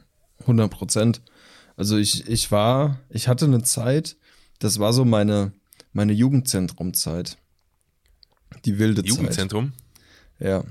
[0.41, 1.23] 100 Prozent.
[1.77, 4.17] Also ich, ich war, ich hatte eine Zeit,
[4.59, 5.53] das war so meine,
[5.93, 7.39] meine Jugendzentrum-Zeit.
[8.65, 9.09] Die wilde Zeit.
[9.09, 9.73] Jugendzentrum?
[10.39, 10.65] Ja.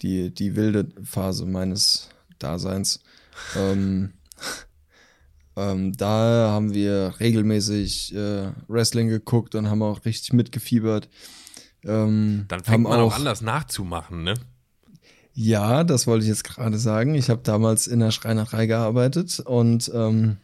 [0.00, 3.00] Die, die wilde Phase meines Daseins.
[3.56, 4.12] ähm,
[5.56, 11.08] ähm, da haben wir regelmäßig äh, Wrestling geguckt und haben auch richtig mitgefiebert.
[11.84, 14.34] Ähm, Dann fängt man auch an, das nachzumachen, ne?
[15.32, 17.14] Ja, das wollte ich jetzt gerade sagen.
[17.14, 20.38] Ich habe damals in der Schreinerei gearbeitet und ähm,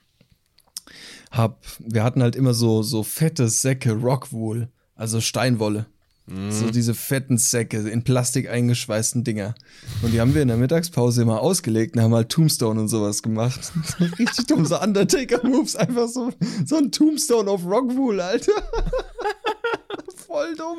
[1.30, 5.86] hab, wir hatten halt immer so, so fette Säcke Rockwool, also Steinwolle.
[6.26, 9.54] So diese fetten Säcke in Plastik eingeschweißten Dinger.
[10.02, 13.22] Und die haben wir in der Mittagspause immer ausgelegt und haben halt Tombstone und sowas
[13.22, 13.72] gemacht.
[14.18, 16.32] Richtig dumm, so Undertaker-Moves, einfach so,
[16.64, 18.52] so ein Tombstone auf Rockwool, Alter.
[20.26, 20.78] Voll dumm.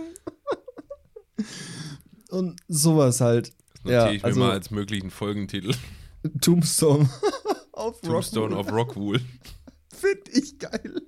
[2.30, 3.52] Und sowas halt.
[3.84, 5.76] Notiere Ja, ich mir also mal als möglichen Folgentitel.
[6.42, 7.10] Tombstone
[7.74, 8.60] auf Tombstone Rockwool.
[8.60, 9.22] of Rockwool.
[9.94, 11.02] Find ich geil.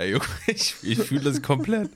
[0.00, 1.90] Ja, Junge, ich, ich fühle das komplett.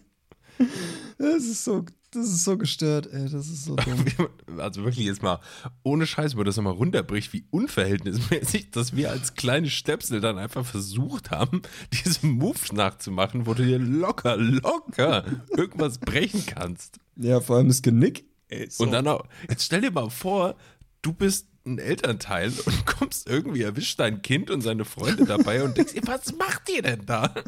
[1.16, 3.30] Das ist so Das ist so gestört, ey.
[3.30, 3.76] Das ist so
[4.46, 4.58] dumm.
[4.58, 5.40] Also wirklich jetzt mal,
[5.82, 10.66] ohne Scheiß, wo das nochmal runterbricht, wie unverhältnismäßig, dass wir als kleine Stöpsel dann einfach
[10.66, 11.62] versucht haben,
[12.04, 15.24] diese Moves nachzumachen, wo du dir locker, locker
[15.56, 16.98] irgendwas brechen kannst.
[17.16, 18.26] Ja, vor allem das Genick.
[18.48, 18.84] Ey, so.
[18.84, 20.56] Und dann auch, jetzt stell dir mal vor,
[21.00, 25.76] du bist ein Elternteil und kommst irgendwie, erwischt dein Kind und seine Freunde dabei und
[25.76, 27.34] denkst, was macht ihr denn da?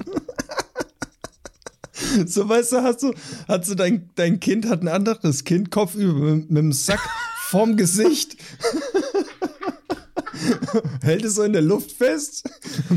[2.27, 3.15] So, weißt du, hast du,
[3.49, 7.01] hast du dein, dein Kind hat ein anderes Kind, kopfüber mit, mit dem Sack
[7.49, 8.37] vorm Gesicht.
[11.03, 12.51] Hält es so in der Luft fest,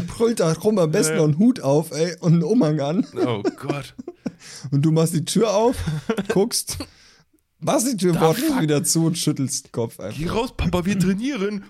[0.07, 3.07] brüllt da rum am besten noch einen Hut auf, ey, und einen Umhang an.
[3.15, 3.95] Oh Gott.
[4.71, 5.77] Und du machst die Tür auf,
[6.27, 6.77] guckst,
[7.59, 10.17] machst die Tür wortlos wieder zu und schüttelst den Kopf einfach.
[10.17, 11.65] Geh raus, Papa, wir trainieren.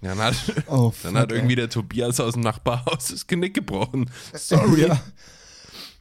[0.00, 0.34] Ja, dann hat,
[0.68, 4.10] Oh, dann hat irgendwie der Tobias aus dem Nachbarhaus das Genick gebrochen.
[4.34, 4.82] Sorry.
[4.82, 5.00] Ja.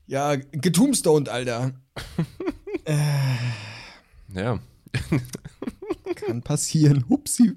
[0.06, 1.74] Ja, getumstoned, Alter.
[4.34, 4.60] Ja.
[6.16, 7.06] Kann passieren.
[7.08, 7.54] Hupsi.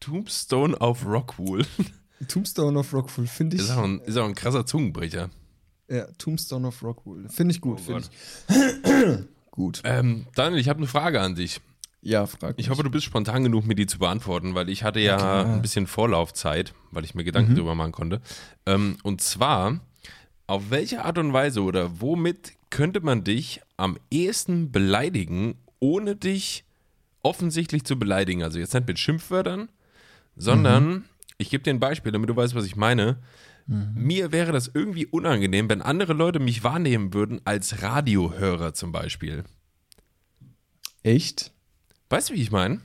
[0.00, 1.66] Tombstone auf Rockwool.
[2.26, 3.62] Tombstone of Rockwool, finde ich.
[3.62, 5.30] Ist auch, ein, ist auch ein krasser Zungenbrecher.
[5.92, 7.28] Ja, Tombstone of Rockwool.
[7.28, 8.02] Finde ich gut, Oh finde
[8.48, 9.26] ich.
[9.50, 9.82] gut.
[9.84, 11.60] Ähm, Daniel, ich habe eine Frage an dich.
[12.00, 12.70] Ja, frag Ich mich.
[12.70, 15.46] hoffe, du bist spontan genug, mir die zu beantworten, weil ich hatte ja klar.
[15.46, 18.20] ein bisschen Vorlaufzeit, weil ich mir Gedanken drüber machen konnte.
[18.66, 19.80] Ähm, und zwar,
[20.46, 26.64] auf welche Art und Weise oder womit könnte man dich am ehesten beleidigen, ohne dich
[27.22, 28.42] offensichtlich zu beleidigen?
[28.42, 29.68] Also jetzt nicht mit Schimpfwörtern,
[30.36, 31.04] sondern,
[31.38, 33.18] ich gebe dir ein Beispiel, damit du weißt, was ich meine.
[33.66, 39.44] Mir wäre das irgendwie unangenehm, wenn andere Leute mich wahrnehmen würden als Radiohörer zum Beispiel.
[41.02, 41.52] Echt?
[42.10, 42.80] Weißt du, wie ich meine?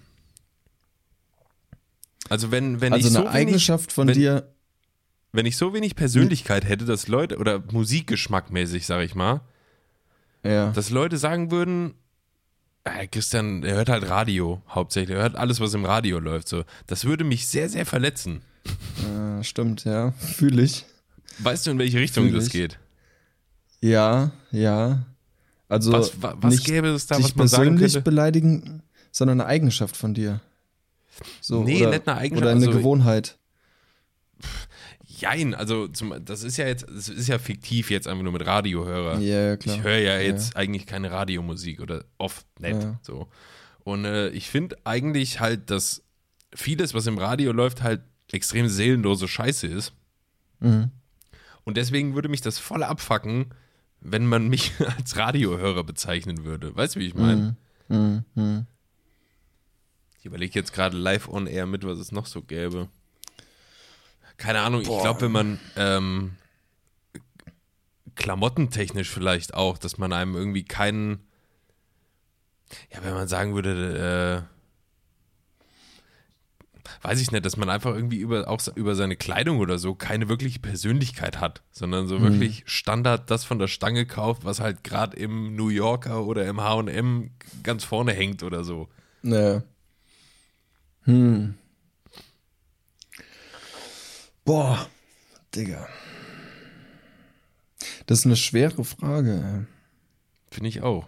[2.30, 4.54] Also wenn, wenn also ich eine so wenig, Eigenschaft von wenn- dir.
[5.32, 9.42] wenn ich so wenig Persönlichkeit hätte, dass Leute, oder Musikgeschmackmäßig, sag ich mal,
[10.44, 10.72] Ja.
[10.72, 11.94] dass Leute sagen würden,
[12.84, 16.48] äh, Christian, er hört halt Radio hauptsächlich, er hört alles, was im Radio läuft.
[16.48, 16.63] So.
[16.88, 18.42] Das würde mich sehr, sehr verletzen.
[19.39, 20.12] Äh, stimmt, ja.
[20.19, 20.86] Fühle ich.
[21.39, 22.80] Weißt du, in welche Richtung das geht?
[23.82, 25.06] Ja, ja.
[25.69, 28.01] Also Was, wa- was nicht gäbe es da, was man sagen persönlich könnte?
[28.10, 30.39] beleidigen, sondern eine Eigenschaft von dir.
[31.41, 33.38] So, Nee, oder, nicht eine Eigenschaft, Oder eine also- Gewohnheit.
[35.06, 38.45] Jein, also zum, das ist ja jetzt, das ist ja fiktiv jetzt einfach nur mit
[38.45, 39.19] Radiohörer.
[39.19, 39.75] Ja, ja, klar.
[39.77, 42.99] Ich höre ja jetzt eigentlich keine Radiomusik oder oft nicht Ja.
[43.01, 43.27] so.
[43.84, 46.03] Und äh, ich finde eigentlich halt, dass
[46.53, 48.01] vieles, was im Radio läuft, halt
[48.32, 49.94] extrem seelenlose Scheiße ist.
[50.60, 50.92] Mhm.
[51.63, 53.54] Und deswegen würde mich das voll abfacken,
[54.00, 56.76] wenn man mich als Radiohörer bezeichnen würde.
[56.76, 57.56] Weißt du, wie ich meine?
[57.90, 58.24] Mhm.
[58.36, 58.66] Mhm.
[60.20, 62.90] Ich überlege jetzt gerade live on air mit, was es noch so gäbe.
[64.38, 65.02] Keine Ahnung, ich Boah.
[65.02, 66.36] glaube, wenn man ähm,
[68.16, 71.26] klamottentechnisch vielleicht auch, dass man einem irgendwie keinen,
[72.92, 74.57] ja, wenn man sagen würde, äh,
[77.01, 80.29] weiß ich nicht, dass man einfach irgendwie über, auch über seine Kleidung oder so keine
[80.29, 85.17] wirkliche Persönlichkeit hat, sondern so wirklich Standard das von der Stange kauft, was halt gerade
[85.17, 87.31] im New Yorker oder im H&M
[87.63, 88.88] ganz vorne hängt oder so.
[89.23, 89.63] Ja.
[91.03, 91.55] Hm.
[94.43, 94.88] Boah,
[95.55, 95.88] Digga.
[98.05, 99.67] Das ist eine schwere Frage.
[100.49, 101.07] Finde ich auch.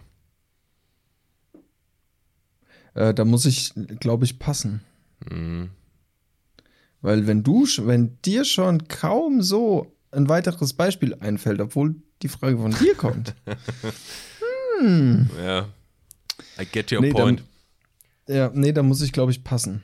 [2.94, 4.82] Äh, da muss ich, glaube ich, passen.
[5.30, 5.70] Mhm.
[7.02, 12.58] Weil wenn du, wenn dir schon kaum so ein weiteres Beispiel einfällt, obwohl die Frage
[12.58, 13.34] von dir kommt.
[14.82, 15.68] Ja.
[16.58, 17.42] I get your Nee, dann- point.
[18.28, 19.82] ja, nee, da muss ich, glaube ich, passen.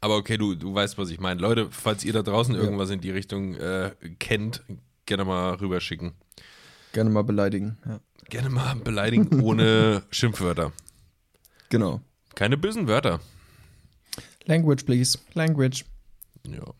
[0.00, 1.40] Aber okay, du, du weißt, was ich meine.
[1.40, 4.62] Leute, falls ihr da draußen irgendwas in die Richtung äh, kennt,
[5.04, 6.12] gerne mal rüberschicken.
[6.92, 7.76] Gerne mal beleidigen.
[7.84, 8.00] Ja.
[8.28, 10.72] Gerne mal beleidigen ohne Schimpfwörter.
[11.68, 12.00] Genau.
[12.34, 13.20] Keine bösen Wörter.
[14.44, 15.18] Language, please.
[15.34, 15.84] Language.
[16.46, 16.74] Ja.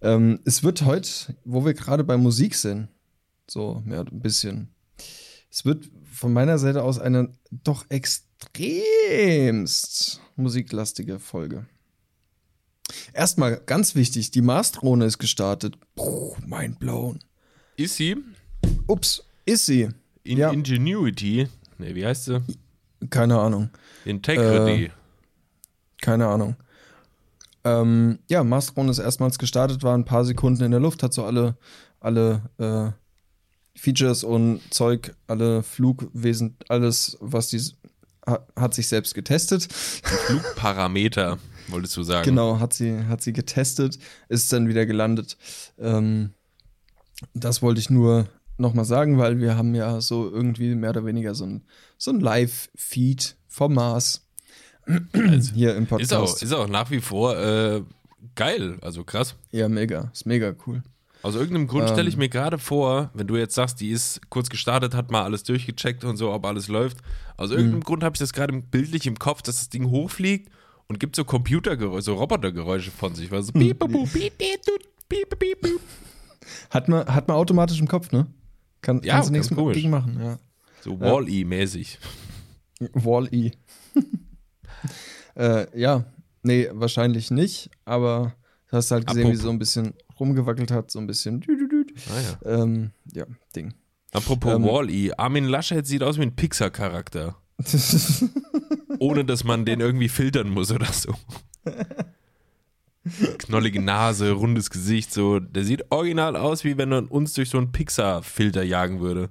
[0.00, 2.88] Ähm, es wird heute, wo wir gerade bei Musik sind,
[3.48, 4.68] so, ja, ein bisschen.
[5.50, 8.60] Es wird von meiner Seite aus eine doch extremst
[10.36, 11.66] musiklastige Folge.
[13.12, 15.76] Erstmal ganz wichtig, die Mars-Drohne ist gestartet.
[15.94, 17.18] Puh, mind blown.
[17.76, 18.16] Ist sie
[18.86, 19.88] Ups, ist sie?
[20.24, 20.50] in Ja.
[20.50, 21.48] Ingenuity?
[21.78, 22.42] Ne, wie heißt sie?
[23.10, 23.70] Keine Ahnung.
[24.04, 24.90] Integrity.
[26.00, 26.56] Keine Ahnung.
[27.68, 31.24] Ähm, ja, Mars-Drohne ist erstmals gestartet, war ein paar Sekunden in der Luft, hat so
[31.24, 31.56] alle,
[32.00, 32.90] alle äh,
[33.78, 37.60] Features und Zeug, alle Flugwesen, alles, was die
[38.26, 39.68] ha, hat sich selbst getestet.
[39.72, 42.24] Flugparameter, wolltest du sagen.
[42.24, 45.36] Genau, hat sie, hat sie getestet, ist dann wieder gelandet.
[45.78, 46.32] Ähm,
[47.34, 51.34] das wollte ich nur nochmal sagen, weil wir haben ja so irgendwie mehr oder weniger
[51.34, 51.64] so ein,
[51.96, 54.27] so ein Live-Feed vom Mars
[55.54, 56.42] hier im Also, Ist auch, Podcast.
[56.42, 57.82] ist auch nach wie vor äh,
[58.34, 59.34] geil, also krass.
[59.52, 60.10] Ja, mega.
[60.12, 60.82] Ist mega cool.
[61.22, 61.94] Aus irgendeinem Grund Ähm.
[61.94, 65.24] stelle ich mir gerade vor, wenn du jetzt sagst, die ist kurz gestartet, hat mal
[65.24, 66.98] alles durchgecheckt und so, ob alles läuft.
[67.36, 67.56] Aus Mhm.
[67.56, 70.48] irgendeinem Grund habe ich das gerade bildlich im Kopf, dass das Ding hochfliegt
[70.86, 73.30] und gibt so Computergeräusche, so Robotergeräusche von sich.
[73.30, 73.60] Weil so Hm.
[73.60, 74.38] piep, piep, piep,
[75.08, 75.80] piep, piep, piep.
[76.70, 78.26] Hat man, hat man automatisch im Kopf, ne?
[78.80, 79.74] Kann, Ja, kannst du nichts komisch.
[79.76, 80.38] gegen machen, ja.
[80.82, 81.98] So Wall-E-mäßig.
[82.94, 83.50] Wall-E.
[85.34, 86.04] äh, ja,
[86.42, 88.34] nee, wahrscheinlich nicht, aber
[88.70, 91.44] du hast halt gesehen, wie Apropos- so ein bisschen rumgewackelt hat, so ein bisschen.
[92.10, 92.62] Ah, ja.
[92.62, 93.24] Ähm, ja,
[93.54, 93.74] Ding.
[94.12, 94.64] Apropos Ähm.
[94.64, 97.36] Wall-E, Armin Laschet sieht aus wie ein Pixar-Charakter.
[99.00, 101.12] ohne dass man den irgendwie filtern muss oder so.
[103.38, 105.40] Knollige Nase, rundes Gesicht, so.
[105.40, 109.30] Der sieht original aus, wie wenn man uns durch so einen Pixar-Filter jagen würde.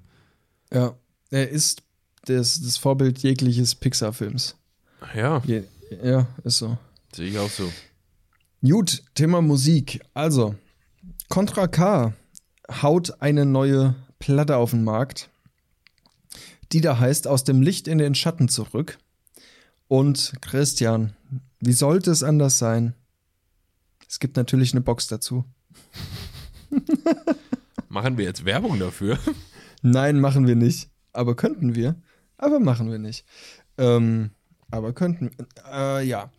[0.74, 0.96] ja,
[1.30, 1.84] er ist
[2.26, 4.56] das, das Vorbild jegliches Pixar-Films.
[5.15, 5.63] Ja, Je,
[6.03, 6.77] ja, ist so.
[7.13, 7.71] sehe ich auch so.
[8.62, 10.01] Gut, Thema Musik.
[10.13, 10.55] Also,
[11.29, 12.13] Contra K
[12.81, 15.29] haut eine neue Platte auf den Markt,
[16.71, 18.97] die da heißt Aus dem Licht in den Schatten zurück.
[19.88, 21.13] Und Christian,
[21.60, 22.93] wie sollte es anders sein?
[24.10, 25.45] Es gibt natürlich eine Box dazu.
[27.89, 29.17] Machen wir jetzt Werbung dafür?
[29.81, 30.89] Nein, machen wir nicht.
[31.13, 31.95] Aber könnten wir.
[32.38, 33.25] Aber machen wir nicht.
[33.77, 34.31] Ähm,
[34.71, 35.32] aber könnten.
[35.71, 36.32] Äh, ja.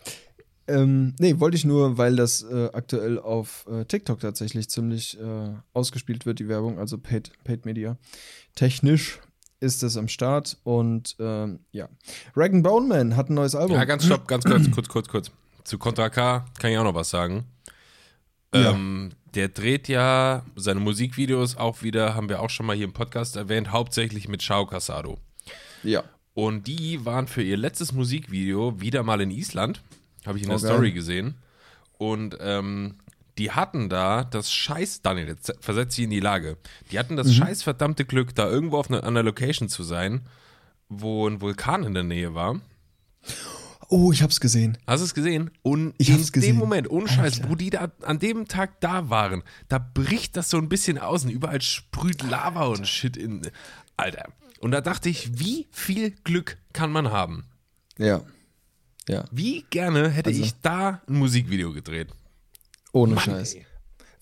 [0.66, 5.54] Ähm, nee, wollte ich nur, weil das äh, aktuell auf äh, TikTok tatsächlich ziemlich äh,
[5.72, 7.96] ausgespielt wird, die Werbung, also Paid, Paid Media.
[8.54, 9.18] Technisch
[9.60, 11.88] ist es am Start und ähm, ja.
[12.36, 13.76] Rag Bone Man hat ein neues Album.
[13.76, 15.30] Ja, ganz stopp, ganz kurz, kurz, kurz, kurz.
[15.64, 17.46] Zu Contra K kann ich auch noch was sagen.
[18.54, 18.72] Ja.
[18.72, 22.92] Ähm, der dreht ja seine Musikvideos auch wieder, haben wir auch schon mal hier im
[22.92, 25.18] Podcast erwähnt, hauptsächlich mit Shao Casado.
[25.82, 26.04] Ja.
[26.34, 29.82] Und die waren für ihr letztes Musikvideo wieder mal in Island.
[30.26, 30.70] Habe ich in Oh, der geil.
[30.76, 31.34] Story gesehen.
[31.98, 32.94] Und ähm,
[33.38, 36.56] die hatten da das Scheiß, Daniel, jetzt versetz sie in die Lage.
[36.92, 37.18] Die hatten Mhm.
[37.18, 40.22] das scheiß verdammte Glück, da irgendwo auf einer, einer Location zu sein,
[40.88, 42.60] wo ein Vulkan in der Nähe war.
[43.90, 44.76] Oh, ich hab's gesehen.
[44.86, 45.50] Hast du es gesehen?
[45.62, 46.54] Und Ich in hab's gesehen.
[46.54, 47.50] dem Moment, ohne Scheiß, Alter.
[47.50, 51.24] wo die da an dem Tag da waren, da bricht das so ein bisschen aus
[51.24, 53.42] und überall sprüht Lava und Shit in.
[53.96, 54.28] Alter.
[54.58, 57.44] Und da dachte ich, wie viel Glück kann man haben?
[57.98, 58.22] Ja.
[59.08, 59.24] Ja.
[59.30, 62.08] Wie gerne hätte Also- ich da ein Musikvideo gedreht?
[62.92, 63.54] Ohne Mann, Scheiß.
[63.54, 63.66] ey.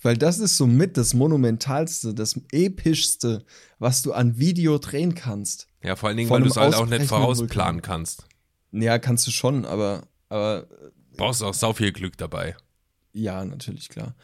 [0.03, 3.45] Weil das ist somit das monumentalste, das epischste,
[3.79, 5.67] was du an Video drehen kannst.
[5.83, 8.25] Ja, vor allen Dingen, Von weil du es halt auch nicht vorausplanen kannst.
[8.73, 10.67] Ja, kannst du schon, aber, aber
[11.17, 12.57] Brauchst auch sau viel Glück dabei.
[13.13, 14.15] ja, natürlich, klar.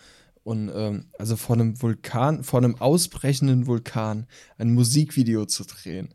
[0.44, 4.26] Und ähm, also vor einem Vulkan, vor einem ausbrechenden Vulkan
[4.58, 6.14] ein Musikvideo zu drehen,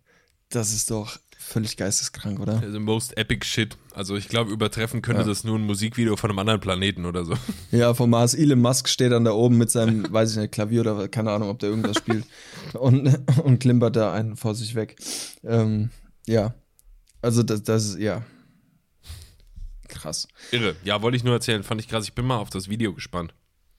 [0.50, 2.60] das ist doch völlig geisteskrank, oder?
[2.60, 3.78] Also most epic shit.
[3.94, 5.28] Also ich glaube, übertreffen könnte Ja.
[5.28, 7.36] das nur ein Musikvideo von einem anderen Planeten oder so.
[7.72, 8.34] Ja, vom Mars.
[8.34, 11.50] Elon Musk steht dann da oben mit seinem, weiß ich nicht, Klavier oder keine Ahnung,
[11.50, 12.26] ob der irgendwas spielt
[12.74, 13.08] und,
[13.44, 14.98] und klimpert da einen vor sich weg.
[15.44, 15.90] Ähm,
[16.26, 16.54] ja,
[17.22, 18.24] also das, das ist, ja,
[19.88, 20.28] krass.
[20.52, 20.76] Irre.
[20.84, 21.64] Ja, wollte ich nur erzählen.
[21.64, 22.04] Fand ich krass.
[22.06, 23.34] Ich bin mal auf das Video gespannt.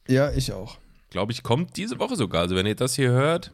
[0.09, 0.79] Ja, ich auch.
[1.11, 2.43] Glaube ich, kommt diese Woche sogar.
[2.43, 3.53] Also wenn ihr das hier hört,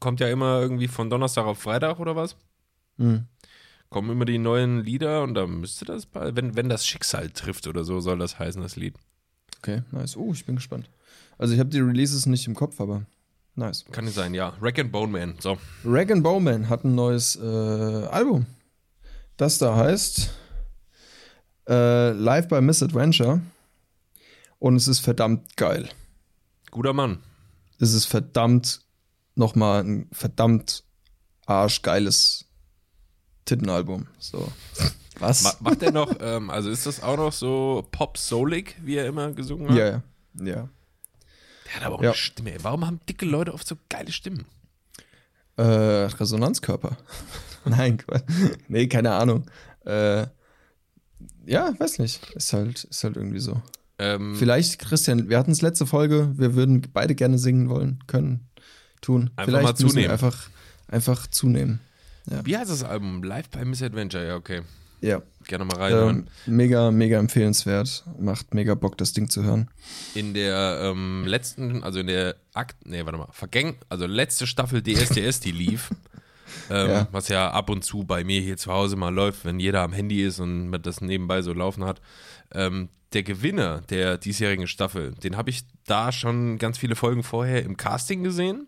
[0.00, 2.36] kommt ja immer irgendwie von Donnerstag auf Freitag oder was?
[2.98, 3.26] Hm.
[3.90, 7.66] Kommen immer die neuen Lieder und da müsste das, bei- wenn, wenn das Schicksal trifft
[7.66, 8.94] oder so, soll das heißen, das Lied.
[9.58, 10.16] Okay, nice.
[10.16, 10.90] Oh, ich bin gespannt.
[11.38, 13.02] Also ich habe die Releases nicht im Kopf, aber
[13.54, 13.84] nice.
[13.90, 14.52] Kann nicht sein, ja.
[14.60, 15.34] Rack and Bone Man.
[15.40, 15.56] So.
[15.84, 17.44] Rag Bowman hat ein neues äh,
[18.10, 18.46] Album.
[19.36, 20.30] Das da heißt
[21.68, 23.40] äh, Live by Misadventure.
[24.58, 25.88] Und es ist verdammt geil.
[26.70, 27.22] Guter Mann.
[27.78, 28.80] Es ist verdammt
[29.34, 30.82] nochmal ein verdammt
[31.46, 32.46] arschgeiles
[33.44, 34.06] Tittenalbum.
[34.18, 34.50] So.
[35.20, 35.42] Was?
[35.42, 39.32] Ma macht er noch, ähm, also ist das auch noch so pop-soulig, wie er immer
[39.32, 39.76] gesungen hat?
[39.76, 40.02] ja, ja.
[40.40, 40.68] Ja.
[41.66, 42.10] Der hat aber auch Ja.
[42.10, 42.56] eine Stimme.
[42.62, 44.46] Warum haben dicke Leute oft so geile Stimmen?
[45.56, 46.96] Äh, Resonanzkörper.
[47.64, 48.02] Nein,
[48.68, 49.46] nee, keine Ahnung.
[49.84, 50.26] Äh,
[51.46, 52.30] ja, weiß nicht.
[52.34, 53.60] Ist halt, ist halt irgendwie so.
[53.98, 58.48] Ähm, Vielleicht, Christian, wir hatten es letzte Folge, wir würden beide gerne singen wollen, können,
[59.00, 59.30] tun.
[59.36, 60.10] Einfach Vielleicht mal zunehmen.
[60.10, 60.48] einfach,
[60.88, 61.80] einfach zunehmen.
[62.44, 63.22] wie heißt das Album?
[63.22, 64.26] Live by Misadventure.
[64.26, 64.62] Ja, okay.
[65.00, 65.22] Ja.
[65.46, 66.28] Gerne mal reinhören.
[66.46, 68.04] Ähm, mega, mega empfehlenswert.
[68.20, 69.68] Macht mega Bock, das Ding zu hören.
[70.14, 74.82] in der ähm, letzten, also in der Akt, nee, warte mal, vergäng, also letzte Staffel
[74.82, 75.90] DSDS, die lief,
[76.70, 77.08] ähm, Ja.
[77.12, 79.92] was ja ab und zu bei mir hier zu Hause mal läuft, wenn jeder am
[79.92, 82.00] Handy ist und das nebenbei so laufen hat.
[82.52, 87.62] Ähm, der Gewinner der diesjährigen Staffel, den habe ich da schon ganz viele Folgen vorher
[87.62, 88.66] im Casting gesehen.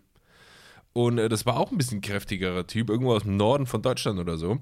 [0.93, 4.19] Und äh, das war auch ein bisschen kräftigerer Typ, irgendwo aus dem Norden von Deutschland
[4.19, 4.59] oder so.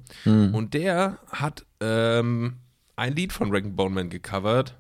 [0.54, 2.58] Und der hat ähm,
[2.96, 4.76] ein Lied von Rag Bone Man gecovert.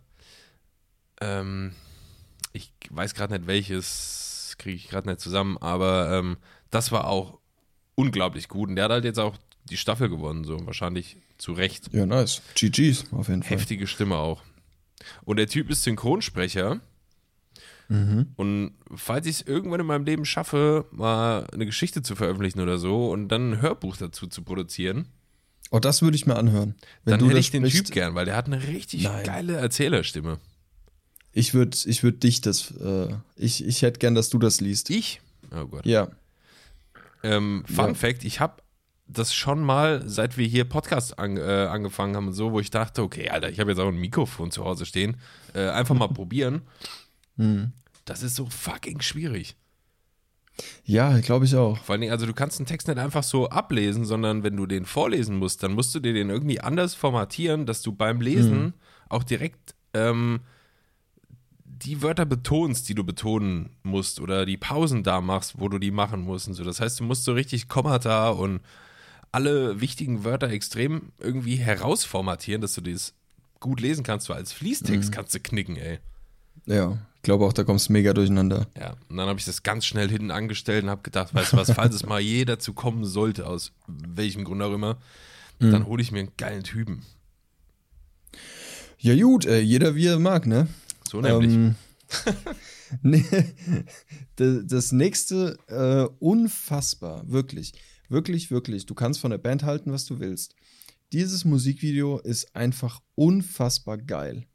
[1.22, 1.74] Ähm,
[2.54, 6.38] ich weiß gerade nicht welches, kriege ich gerade nicht zusammen, aber ähm,
[6.70, 7.40] das war auch
[7.96, 8.70] unglaublich gut.
[8.70, 9.36] Und der hat halt jetzt auch
[9.70, 11.90] die Staffel gewonnen, so wahrscheinlich zu Recht.
[11.94, 12.42] Ja, nice.
[12.56, 13.58] GG's, auf jeden Fall.
[13.58, 14.42] Heftige Stimme auch.
[15.24, 16.80] Und der Typ ist Synchronsprecher.
[17.90, 22.78] Und falls ich es irgendwann in meinem Leben schaffe, mal eine Geschichte zu veröffentlichen oder
[22.78, 25.08] so und dann ein Hörbuch dazu zu produzieren,
[25.72, 26.74] Oh, das würde ich mir anhören.
[27.04, 29.24] Wenn dann du hätte ich den sprichst, Typ gern, weil der hat eine richtig Nein.
[29.24, 30.40] geile Erzählerstimme.
[31.32, 34.90] Ich würde ich würd dich das, äh, ich, ich hätte gern, dass du das liest.
[34.90, 35.22] Ich?
[35.56, 35.86] Oh Gott.
[35.86, 36.10] Ja.
[37.22, 37.94] Ähm, Fun Ja.
[37.94, 38.62] Fact, ich habe
[39.10, 42.70] das schon mal, seit wir hier Podcast an, äh, angefangen haben und so, wo ich
[42.70, 45.18] dachte, okay, Alter, ich habe jetzt auch ein Mikrofon zu Hause stehen,
[45.54, 46.62] äh, einfach mal probieren.
[47.38, 47.72] Hm.
[48.06, 49.56] Das ist so fucking schwierig.
[50.84, 51.78] Ja, glaube ich auch.
[51.78, 54.66] Vor allen Dingen, also du kannst einen Text nicht einfach so ablesen, sondern wenn du
[54.66, 58.74] den vorlesen musst, dann musst du dir den irgendwie anders formatieren, dass du beim Lesen
[59.08, 60.42] auch direkt ähm,
[61.64, 65.92] die Wörter betonst, die du betonen musst oder die Pausen da machst, wo du die
[65.92, 66.64] machen musst und so.
[66.64, 68.60] Das heißt, du musst so richtig Kommata und
[69.32, 73.14] alle wichtigen Wörter extrem irgendwie herausformatieren, dass du das
[73.60, 74.28] gut lesen kannst.
[74.28, 76.00] So als Fließtext kannst du knicken, ey.
[76.66, 78.68] Ja, ich glaube auch, da kommst du mega durcheinander.
[78.78, 81.58] Ja, und dann habe ich das ganz schnell hinten angestellt und habe gedacht, weißt du
[81.58, 84.98] was, falls es mal je dazu kommen sollte, aus welchem Grund auch immer,
[85.60, 87.04] dann hole ich mir einen geilen Typen.
[88.98, 90.68] Ja, gut, äh, jeder wie er mag, ne?
[91.10, 91.54] So nämlich.
[91.54, 91.76] Ähm,
[94.68, 97.74] das nächste, äh, unfassbar, wirklich,
[98.10, 98.86] wirklich, wirklich.
[98.86, 100.56] Du kannst von der Band halten, was du willst.
[101.12, 104.46] Dieses Musikvideo ist einfach unfassbar geil.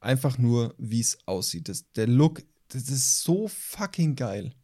[0.00, 1.68] Einfach nur, wie es aussieht.
[1.68, 4.54] Das, der Look, das ist so fucking geil.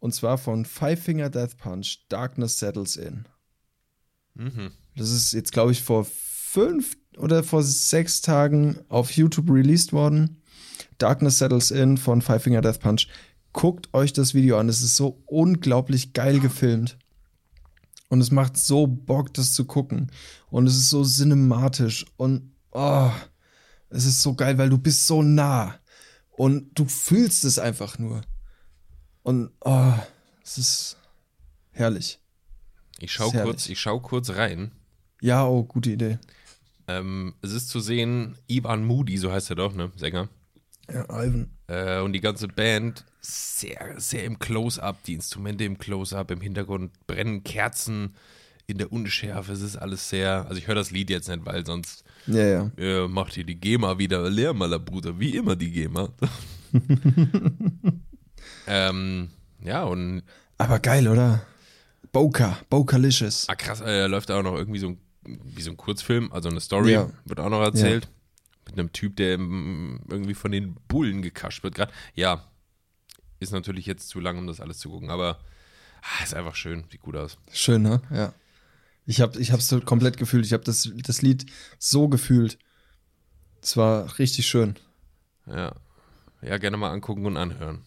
[0.00, 3.26] Und zwar von Five Finger Death Punch, Darkness Settles In.
[4.34, 4.72] Mhm.
[4.96, 10.42] Das ist jetzt, glaube ich, vor fünf oder vor sechs Tagen auf YouTube released worden.
[10.98, 13.08] Darkness Settles In von Five Finger Death Punch.
[13.52, 14.68] Guckt euch das Video an.
[14.68, 16.98] Es ist so unglaublich geil gefilmt.
[18.08, 20.10] Und es macht so Bock, das zu gucken.
[20.50, 22.04] Und es ist so cinematisch.
[22.16, 23.10] Und oh,
[23.90, 25.78] es ist so geil, weil du bist so nah.
[26.30, 28.22] Und du fühlst es einfach nur.
[29.22, 29.94] Und oh,
[30.42, 30.96] es ist
[31.70, 32.20] herrlich.
[32.98, 33.72] Ich schau Sehr kurz, herrlich.
[33.72, 34.72] ich schau kurz rein.
[35.20, 36.18] Ja, oh, gute Idee.
[36.86, 40.28] Ähm, es ist zu sehen, Ivan Moody, so heißt er doch, ne, Sänger.
[40.92, 41.50] Ja, Ivan.
[41.66, 46.92] Äh, und die ganze Band sehr, sehr im Close-Up, die Instrumente im Close-Up, im Hintergrund
[47.06, 48.14] brennen Kerzen
[48.66, 49.52] in der Unschärfe.
[49.52, 52.70] Es ist alles sehr, also ich höre das Lied jetzt nicht, weil sonst Ja, ja.
[52.78, 56.08] äh, macht hier die GEMA wieder Lehrmaler, Bruder, wie immer die GEMA.
[58.66, 59.28] ähm,
[59.62, 60.22] ja, und
[60.58, 61.42] Aber geil, oder?
[62.12, 63.48] Boca, Bokalicious.
[63.48, 66.60] ah, krass, äh, läuft auch noch irgendwie so ein, wie so ein Kurzfilm, also eine
[66.60, 67.10] Story, Ja.
[67.24, 68.08] wird auch noch erzählt.
[68.66, 71.92] Mit einem Typ, der irgendwie von den Bullen gekascht wird gerade.
[72.14, 72.44] Ja,
[73.44, 75.38] ist natürlich jetzt zu lang, um das alles zu gucken, aber
[76.02, 77.38] ah, ist einfach schön, sieht gut aus.
[77.52, 78.02] Schön, ne?
[78.10, 78.32] Ja.
[79.06, 80.46] Ich hab, ich hab's so komplett gefühlt.
[80.46, 81.46] Ich hab das, das Lied
[81.78, 82.58] so gefühlt.
[83.62, 84.76] Es war richtig schön.
[85.46, 85.74] Ja.
[86.42, 87.82] Ja, gerne mal angucken und anhören.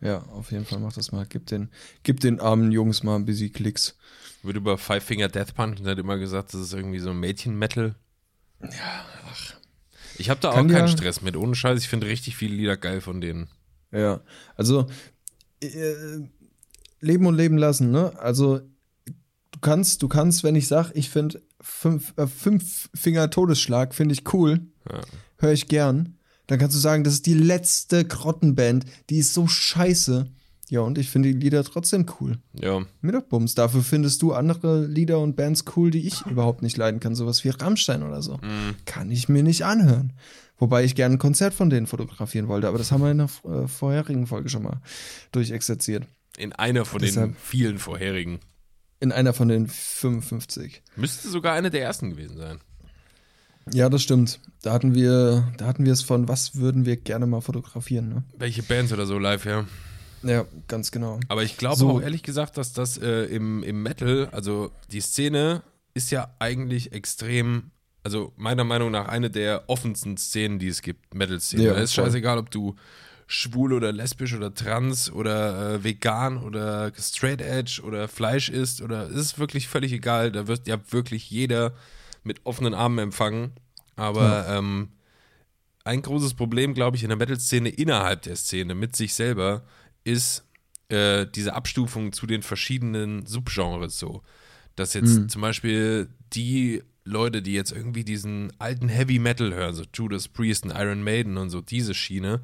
[0.00, 1.26] Ja, auf jeden Fall mach das mal.
[1.28, 1.70] Gib den,
[2.02, 3.96] gib den armen Jungs mal ein bisschen Klicks.
[4.42, 7.94] Wird über Five Finger Death Punch und hat immer gesagt, das ist irgendwie so Mädchen-Metal.
[8.62, 9.54] Ja, ach.
[10.18, 11.36] Ich habe da auch Kann keinen ja- Stress mit.
[11.36, 13.48] Ohne Scheiß, ich finde richtig viele Lieder geil von denen.
[13.92, 14.20] Ja,
[14.56, 14.86] also
[15.62, 15.94] äh,
[17.00, 18.12] leben und leben lassen, ne?
[18.18, 18.58] Also
[19.06, 24.12] du kannst, du kannst, wenn ich sag, ich finde fünf, äh, fünf Finger Todesschlag finde
[24.14, 25.00] ich cool, Ja.
[25.38, 26.14] höre ich gern.
[26.46, 30.26] Dann kannst du sagen, das ist die letzte Grottenband, die ist so scheiße.
[30.70, 32.38] Ja, und ich finde die Lieder trotzdem cool.
[32.52, 33.54] Ja, Mir doch Bums.
[33.54, 37.14] Dafür findest du andere Lieder und Bands cool, die ich überhaupt nicht leiden kann.
[37.14, 38.38] Sowas wie Rammstein oder so.
[38.84, 40.12] Kann ich mir nicht anhören.
[40.58, 42.68] Wobei ich gerne ein Konzert von denen fotografieren wollte.
[42.68, 44.80] Aber das haben wir in der äh, vorherigen Folge schon mal
[45.32, 46.06] durchexerziert.
[46.36, 48.40] in einer von den Deshalb- vielen vorherigen.
[49.00, 50.82] In einer von den 55.
[50.96, 52.58] Müsste sogar eine der ersten gewesen sein.
[53.72, 54.40] Ja, das stimmt.
[54.62, 58.22] Da hatten wir, da hatten wir es von, was würden wir gerne mal fotografieren, ne?
[58.36, 59.66] Welche Bands oder so live, ja.
[60.24, 61.20] Ja, ganz genau.
[61.28, 61.90] Aber ich glaube So.
[61.90, 65.62] auch ehrlich gesagt, dass das äh, im, im Metal, also die Szene
[65.94, 67.70] ist ja eigentlich extrem,
[68.08, 71.62] also meiner Meinung nach eine der offensten Szenen, die es gibt, Metal-Szene.
[71.62, 72.04] Ja, da ist voll.
[72.06, 72.74] scheißegal, ob du
[73.26, 79.10] schwul oder lesbisch oder trans oder äh, vegan oder straight edge oder Fleisch isst oder
[79.10, 80.32] es ist wirklich völlig egal.
[80.32, 81.74] Da wird ja wirklich jeder
[82.24, 83.52] mit offenen Armen empfangen.
[83.94, 84.88] Aber ähm,
[85.84, 89.64] ein großes Problem, glaube ich, in der Metal-Szene innerhalb der Szene mit sich selber
[90.04, 90.46] ist,
[90.88, 94.22] äh, diese Abstufung zu den verschiedenen Subgenres so.
[94.76, 99.84] Dass jetzt zum Beispiel die Leute, die jetzt irgendwie diesen alten Heavy Metal hören, so
[99.92, 102.40] Judas Priest und Iron Maiden und so diese Schiene,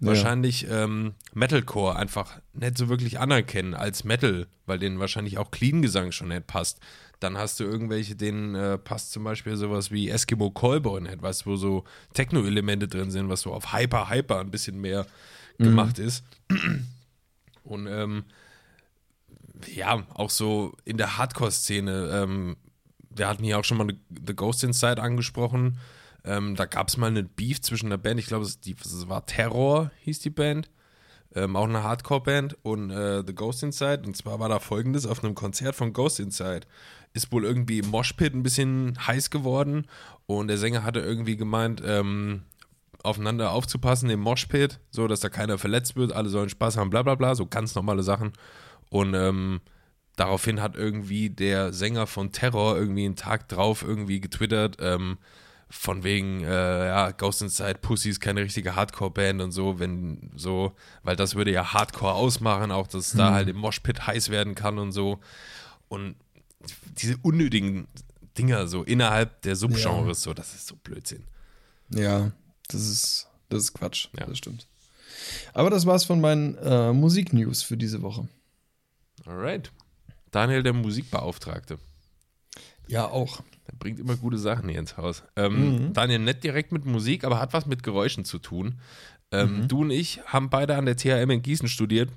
[0.00, 6.12] wahrscheinlich ähm, Metalcore einfach nicht so wirklich anerkennen als Metal, weil denen wahrscheinlich auch Clean-Gesang
[6.12, 6.78] schon nicht passt.
[7.20, 11.42] Dann hast du irgendwelche, denen äh, passt zum Beispiel sowas wie Eskimo Callboy nicht, weißt
[11.46, 15.06] du, wo so Techno-Elemente drin sind, was so auf Hyper, Hyper ein bisschen mehr
[15.58, 16.24] gemacht ist.
[17.64, 18.24] Und ähm,
[19.66, 22.56] ja, auch so in der Hardcore-Szene, ähm,
[23.10, 23.88] wir hatten hier auch schon mal
[24.26, 25.78] The Ghost Inside angesprochen.
[26.24, 28.58] Ähm, da gab es mal einen Beef zwischen der Band, ich glaube, es,
[29.08, 30.70] war Terror, hieß die Band.
[31.34, 34.02] Ähm, auch eine Hardcore-Band und äh, The Ghost Inside.
[34.06, 36.66] Und zwar war da folgendes: Auf einem Konzert von Ghost Inside
[37.12, 39.86] ist wohl irgendwie Moshpit ein bisschen heiß geworden
[40.26, 42.42] und der Sänger hatte irgendwie gemeint, ähm,
[43.02, 47.02] aufeinander aufzupassen im Moshpit, so dass da keiner verletzt wird, alle sollen Spaß haben, bla
[47.02, 48.32] bla bla, so ganz normale Sachen.
[48.90, 49.60] Und ähm,
[50.18, 55.18] daraufhin hat irgendwie der Sänger von Terror irgendwie einen Tag drauf irgendwie getwittert, ähm,
[55.70, 60.72] von wegen, äh, ja, Ghost Inside Pussy ist keine richtige Hardcore-Band und so, wenn so,
[61.02, 64.78] weil das würde ja Hardcore ausmachen, auch dass da halt im Moshpit heiß werden kann
[64.78, 65.20] und so.
[65.88, 66.16] Und
[66.96, 67.86] diese unnötigen
[68.38, 71.24] Dinger so innerhalb der Subgenres, so, das ist so Blödsinn.
[71.90, 72.32] Ja,
[72.68, 74.08] das ist, das ist Quatsch.
[74.18, 74.24] Ja.
[74.26, 74.66] Das stimmt.
[75.52, 78.26] Aber das war's von meinen äh, Musiknews für diese Woche.
[79.26, 79.70] Alright.
[80.30, 81.78] Daniel, der Musikbeauftragte.
[82.86, 83.42] Ja, auch.
[83.66, 85.22] Der bringt immer gute Sachen hier ins Haus.
[85.36, 88.80] Ähm, Daniel, nicht direkt mit Musik, aber hat was mit Geräuschen zu tun.
[89.30, 92.10] Ähm, Du und ich haben beide an der THM in Gießen studiert.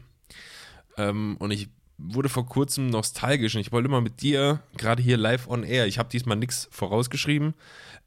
[0.98, 5.18] Ähm, und ich wurde vor kurzem nostalgisch und ich wollte mal mit dir, gerade hier
[5.18, 7.54] live on air, ich habe diesmal nichts vorausgeschrieben,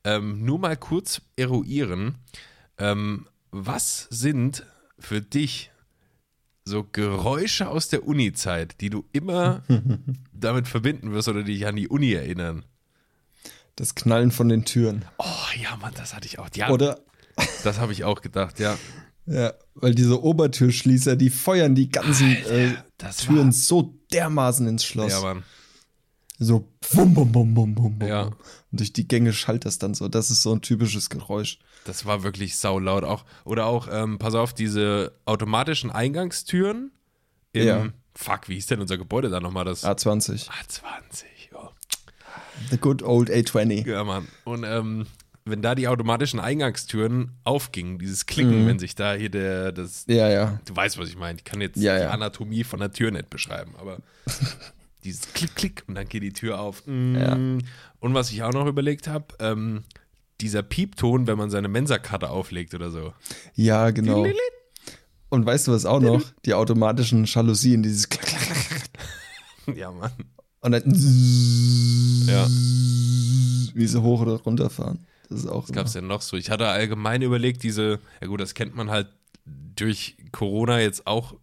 [0.04, 2.16] ähm, nur mal kurz eruieren,
[2.78, 4.64] ähm, was sind
[4.98, 5.70] für dich
[6.64, 9.62] so Geräusche aus der Uni-Zeit, die du immer
[10.32, 12.64] damit verbinden wirst oder die dich an die Uni erinnern?
[13.76, 15.04] Das Knallen von den Türen.
[15.18, 15.24] Oh
[15.60, 16.48] ja, Mann, das hatte ich auch.
[16.54, 17.00] Ja, Oder,
[17.64, 18.78] das habe ich auch gedacht, ja.
[19.26, 24.84] ja, weil diese Obertürschließer, die feuern die ganzen äh, das Türen war- so dermaßen ins
[24.84, 25.12] Schloss.
[25.12, 25.42] Ja, Mann.
[26.38, 28.08] So bum, bum, bum, bum, bum, bum.
[28.08, 28.22] Ja.
[28.24, 28.34] Und
[28.72, 30.08] durch die Gänge schallt das dann so.
[30.08, 31.58] Das ist so ein typisches Geräusch.
[31.84, 33.04] Das war wirklich saulaut.
[33.04, 36.90] Auch, oder auch, ähm, pass auf, diese automatischen Eingangstüren
[37.52, 37.86] im, Ja.
[38.14, 39.64] fuck, wie hieß denn unser Gebäude da nochmal?
[39.64, 40.48] Das A20.
[40.48, 41.70] A20, ja.
[42.70, 43.86] The good old A20.
[43.86, 44.28] Ja, Mann.
[44.44, 45.06] Und ähm,
[45.44, 50.28] wenn da die automatischen Eingangstüren aufgingen, dieses Klicken, wenn sich da hier der, das, Ja,
[50.30, 50.58] ja.
[50.64, 51.38] du weißt, was ich meine.
[51.38, 52.04] Ich kann jetzt Ja, die.
[52.04, 53.98] Anatomie von der Tür nicht beschreiben, aber
[55.04, 56.82] dieses Klick, Klick und dann geht die Tür auf.
[56.86, 57.16] Mm.
[57.16, 57.34] Ja.
[58.00, 59.84] Und was ich auch noch überlegt habe, ähm,
[60.40, 63.12] dieser Piepton, wenn man seine Mensa-Karte auflegt oder so.
[63.54, 64.26] Ja, genau.
[65.28, 66.22] Und weißt du was auch noch?
[66.44, 68.90] Die automatischen Jalousien, dieses Klack, Klack,
[69.66, 69.76] Klack.
[69.76, 70.12] Ja, Mann.
[70.60, 70.82] Und dann
[72.26, 72.46] Ja.
[73.74, 75.06] wie sie hoch oder runter fahren.
[75.28, 76.36] Das ist auch Was gab es denn noch so?
[76.36, 79.08] Ich hatte allgemein überlegt, diese, ja gut, das kennt man halt
[79.76, 81.34] durch Corona jetzt auch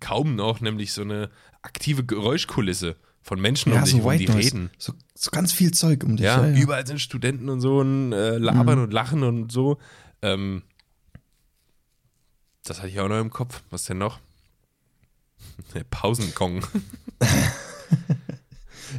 [0.00, 1.30] kaum noch, nämlich so eine
[1.62, 2.96] aktive Geräuschkulisse
[3.26, 4.38] von Menschen um ja, dich so White die Noise.
[4.54, 4.70] reden.
[4.78, 6.24] So, so ganz viel Zeug um dich.
[6.24, 6.62] Ja, Ja, ja.
[6.62, 9.78] überall sind Studenten und so und äh, labern und lachen und so.
[10.22, 10.62] Ähm,
[12.64, 13.62] das hatte ich auch noch im Kopf.
[13.70, 14.20] Was denn noch?
[15.74, 16.64] Der Pausenkong.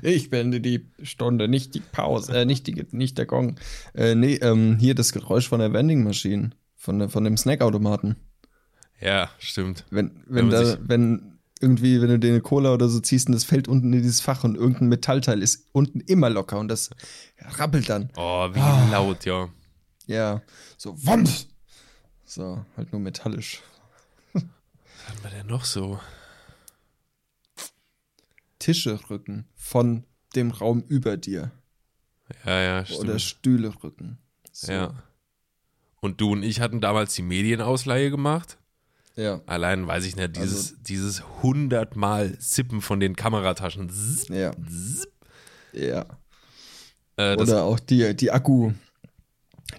[0.04, 3.56] Ich beende die Stunde, nicht die Pause, äh, nicht, die, nicht der Gong.
[3.96, 8.18] Äh, nee, ähm, hier das Geräusch von der Vending Machine, von, der, von dem Snackautomaten.
[9.00, 9.86] Ja, stimmt.
[9.90, 13.34] Wenn, Wenn wenn, da, wenn irgendwie, wenn du dir eine Cola oder so ziehst und
[13.34, 16.90] das fällt unten in dieses Fach und irgendein Metallteil ist unten immer locker und das
[17.40, 18.10] rappelt dann.
[18.16, 19.50] Oh, wie laut, ja.
[20.06, 20.42] Ja,
[20.78, 21.48] so Wumms.
[22.26, 23.62] So, halt nur metallisch.
[24.34, 26.00] Was haben wir denn noch so?
[28.60, 30.04] Tische rücken von
[30.36, 31.52] dem Raum über dir.
[32.46, 33.02] Ja, ja, stimmt.
[33.02, 34.18] Oder Stühle rücken.
[34.52, 34.72] So.
[34.72, 35.04] Ja.
[36.02, 38.58] Und du und ich hatten damals die Medienausleihe gemacht.
[39.18, 39.42] Ja.
[39.48, 43.90] Allein weiß ich nicht, dieses, Also- dieses hundertmal Sippen von den Kamerataschen.
[43.90, 44.52] Zzz, Ja.
[44.70, 45.08] zzz.
[45.74, 46.06] Ja.
[47.18, 48.72] Äh, Oder auch die, die Akku,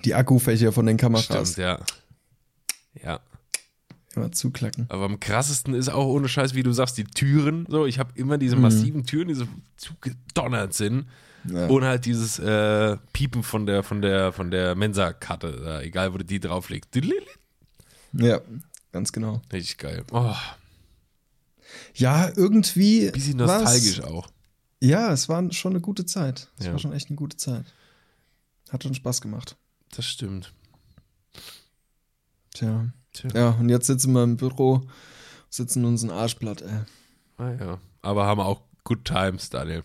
[0.05, 1.25] die Akkufächer von den Kameras.
[1.53, 1.81] stimmt, ja.
[3.03, 3.21] Ja.
[4.17, 4.87] Immer zuklacken.
[4.89, 7.65] Aber am krassesten ist auch ohne Scheiß, wie du sagst, die Türen.
[7.69, 11.07] So, ich habe immer diese massiven Türen, die so zugedonnert sind.
[11.45, 11.67] Ja.
[11.69, 16.25] Und halt dieses äh, Piepen von der, von der, von der Mensa-Karte, egal wo du
[16.25, 16.91] die drauflegst.
[18.13, 18.41] ja,
[18.93, 19.41] ganz genau.
[19.53, 20.05] Richtig geil.
[20.11, 20.35] Oh,
[21.95, 23.11] Ja, irgendwie.
[23.11, 24.29] bisschen nostalgisch auch.
[24.81, 26.49] Ja, es war schon eine gute Zeit.
[26.59, 26.73] Es Ja.
[26.73, 27.65] war schon echt eine gute Zeit.
[28.71, 29.57] Hat schon Spaß gemacht.
[29.95, 30.53] Das stimmt.
[32.55, 32.89] Tja.
[33.13, 33.31] Tja.
[33.35, 34.83] Ja, und jetzt sitzen wir im Büro,
[35.51, 36.81] sitzen uns ein Arschblatt, ey.
[37.39, 37.79] Ah ja.
[38.03, 39.83] Aber haben auch Good Times, Daniel.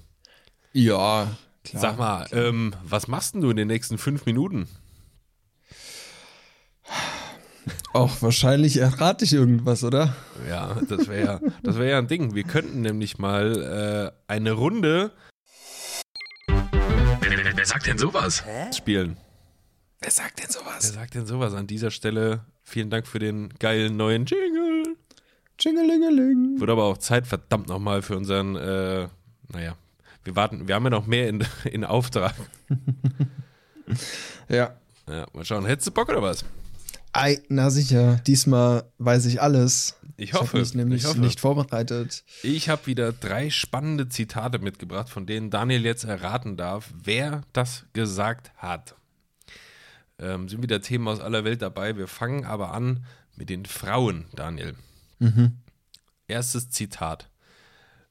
[0.74, 1.82] Ja, klar.
[1.82, 4.68] Sag mal, ähm, was machst denn du in den nächsten fünf Minuten?
[7.94, 10.16] Auch wahrscheinlich errate ich irgendwas, oder?
[10.50, 12.34] Ja, das wäre ja, das wär ja ein Ding.
[12.36, 15.12] Wir könnten nämlich mal äh, eine Runde.
[16.48, 18.44] Wer, wer sagt denn sowas?
[18.76, 19.18] Spielen.
[20.02, 20.94] Wer sagt denn Wer sowas?
[20.94, 21.54] sagt denn sowas?
[21.54, 24.96] An dieser Stelle vielen Dank für den geilen neuen Jingle.
[25.60, 26.60] Jingelingeling.
[26.60, 29.08] Wird aber auch Zeit, verdammt nochmal, für unseren, äh,
[29.50, 29.76] naja,
[30.24, 32.34] wir warten, wir haben ja noch mehr in, in Auftrag.
[34.50, 34.76] Ja.
[35.08, 35.66] Ja, mal schauen.
[35.66, 36.46] Hättest du Bock oder was?
[37.14, 38.20] Ei, na sicher.
[38.26, 39.96] Diesmal weiß ich alles.
[40.18, 40.58] Ich hoffe.
[40.58, 41.20] mich nämlich ich hoffe.
[41.20, 42.24] nicht vorbereitet.
[42.42, 47.86] Ich habe wieder drei spannende Zitate mitgebracht, von denen Daniel jetzt erraten darf, wer das
[47.94, 48.96] gesagt hat.
[50.20, 51.98] Ähm, sind wieder Themen aus aller Welt dabei.
[51.98, 53.06] Wir fangen aber an
[53.36, 54.76] mit den Frauen, Daniel.
[56.28, 57.30] Erstes Zitat.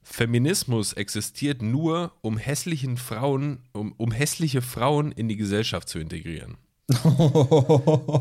[0.01, 6.57] Feminismus existiert nur, um hässlichen Frauen, um, um hässliche Frauen in die Gesellschaft zu integrieren.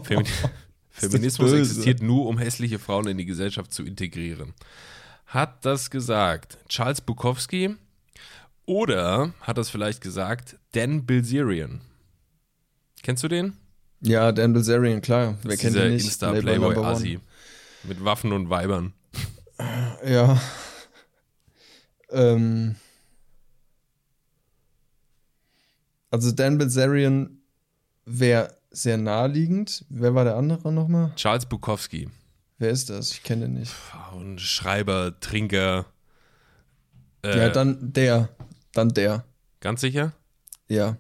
[0.05, 0.25] Femi
[0.93, 4.55] Feminismus existiert nur, um hässliche Frauen in die Gesellschaft zu integrieren.
[5.27, 7.77] Hat das gesagt Charles Bukowski
[8.67, 11.81] oder hat das vielleicht gesagt Dan Bilzerian?
[13.03, 13.57] Kennst du den?
[14.01, 15.39] Ja, Dan Bilzerian, klar.
[15.43, 16.19] Wer kennt Dieser ihn nicht?
[16.19, 17.07] Playboy Number one.
[17.07, 17.21] Insta-Playboy-Asi.
[17.85, 18.93] Mit Waffen und Weibern.
[20.05, 20.41] Ja.
[22.11, 22.77] Ähm.
[26.11, 27.39] Also Dan Bilzerian
[28.05, 29.85] wäre sehr naheliegend.
[29.89, 31.13] Wer war der andere nochmal?
[31.17, 32.09] Charles Bukowski.
[32.59, 33.13] Wer ist das?
[33.13, 33.73] Ich kenne den nicht.
[34.13, 35.87] Ein Schreiber, Trinker.
[37.25, 38.29] Äh, ja, dann der.
[38.73, 39.25] Dann der.
[39.61, 40.13] Ganz sicher?
[40.69, 40.97] Ja.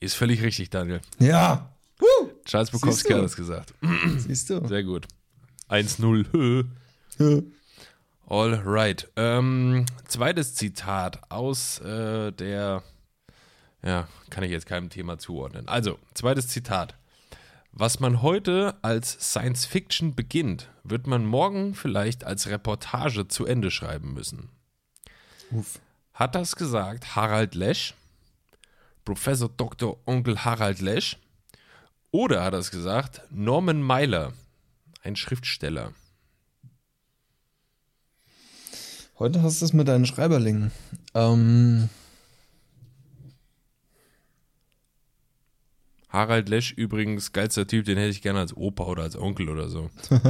[0.00, 1.00] Ist völlig richtig, Daniel.
[1.18, 1.70] Ja.
[1.98, 2.30] Woo!
[2.44, 3.74] Charles Bukowski hat das gesagt.
[4.18, 4.66] Siehst du?
[4.66, 5.06] Sehr gut.
[5.68, 6.64] 1-0.
[8.28, 9.08] All right.
[9.16, 12.82] Ähm, zweites Zitat aus äh, der,
[13.86, 15.68] ja, kann ich jetzt keinem Thema zuordnen.
[15.68, 16.94] Also, zweites Zitat.
[17.70, 23.70] Was man heute als Science Fiction beginnt, wird man morgen vielleicht als Reportage zu Ende
[23.70, 24.48] schreiben müssen.
[25.50, 25.78] Uff.
[26.14, 27.94] Hat das gesagt Harald Lesch,
[29.04, 29.98] Professor Dr.
[30.06, 31.18] Onkel Harald Lesch,
[32.10, 34.32] oder hat das gesagt Norman Mailer,
[35.02, 35.92] ein Schriftsteller?
[39.18, 40.72] Heute hast du es mit deinen Schreiberlingen.
[41.14, 41.88] Ähm,
[46.16, 49.68] Harald Lesch übrigens, geilster Typ, den hätte ich gerne als Opa oder als Onkel oder
[49.68, 49.90] so.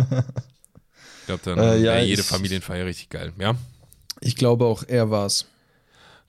[1.21, 3.33] Ich glaube, dann Äh, ja, wäre jede ich- Familienfeier richtig geil.
[3.37, 3.57] Ja?
[4.21, 5.47] ich glaube auch, er war's.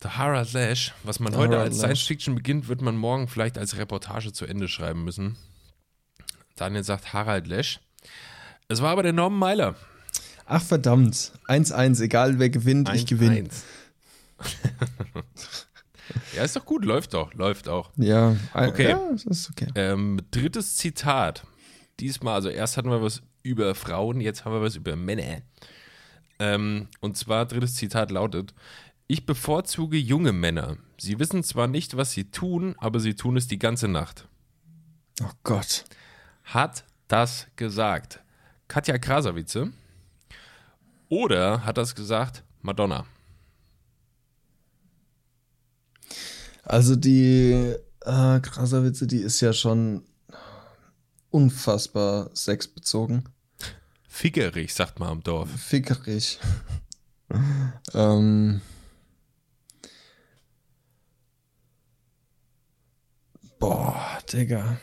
[0.03, 2.07] Der Harald Lesch, was man Der heute Harald als Science Lesch.
[2.07, 5.37] Fiction beginnt, wird man morgen vielleicht als Reportage zu Ende schreiben müssen.
[6.55, 7.79] Daniel sagt Harald Lesch.
[8.69, 9.75] Es war aber der Norman Mailer.
[10.47, 11.31] Ach verdammt.
[11.47, 13.49] 1-1, egal wer gewinnt, ich gewinne.
[16.33, 16.35] 1-1.
[16.37, 17.91] ja, ist doch gut, läuft doch, läuft auch.
[17.97, 18.89] Ja, Okay.
[18.89, 19.67] ja, ist okay.
[19.75, 21.45] Ähm, drittes Zitat.
[21.99, 25.41] Diesmal, also erst hatten wir was über Frauen, jetzt haben wir was über Männer.
[26.39, 28.53] Ähm, und zwar, drittes Zitat lautet:
[29.07, 30.77] Ich bevorzuge junge Männer.
[30.99, 34.27] Sie wissen zwar nicht, was sie tun, aber sie tun es die ganze Nacht.
[35.21, 35.85] Oh Gott.
[36.43, 38.21] Hat das gesagt
[38.67, 39.69] Katja Krasavice?
[41.09, 43.05] Oder hat das gesagt Madonna?
[46.67, 50.03] Also die äh, Krasavice, die ist ja schon
[51.29, 53.23] unfassbar sexbezogen.
[54.05, 55.49] Fickerig, sagt man am Dorf.
[55.49, 56.39] Fickerig.
[57.93, 58.59] ähm.
[63.59, 64.77] Boah, Digga.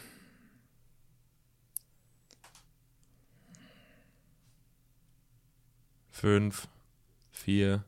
[6.09, 6.67] Fünf,
[7.31, 7.85] vier,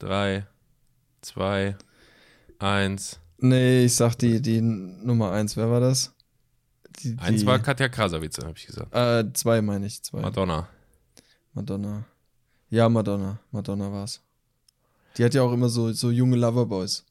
[0.00, 0.48] drei,
[1.20, 1.76] zwei,
[2.58, 3.18] eins.
[3.38, 5.56] Nee, ich sag die, die Nummer eins.
[5.56, 6.12] Wer war das?
[7.02, 8.94] Die, Eins die, war Katja Krasavice, habe ich gesagt.
[8.94, 10.02] Äh, zwei meine ich.
[10.02, 10.20] Zwei.
[10.20, 10.68] Madonna.
[11.52, 12.04] Madonna.
[12.70, 13.40] Ja, Madonna.
[13.50, 14.20] Madonna war's.
[15.16, 17.04] Die hat ja auch immer so, so junge Loverboys.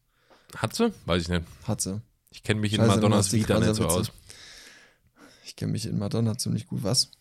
[0.55, 0.93] Hat sie?
[1.05, 1.43] Weiß ich nicht.
[1.67, 2.01] Hat sie.
[2.31, 4.11] Ich kenne mich in Scheiße, Madonnas Vita nicht so aus.
[5.45, 6.83] Ich kenne mich in Madonna ziemlich gut.
[6.83, 7.11] Was?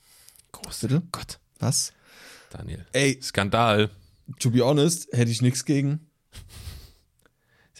[0.53, 0.81] Groß.
[0.81, 1.03] Bitte?
[1.13, 1.93] Gott, Was?
[2.51, 2.87] Daniel.
[2.93, 3.91] Ey, Skandal.
[4.39, 6.09] to be honest, hätte ich nichts gegen.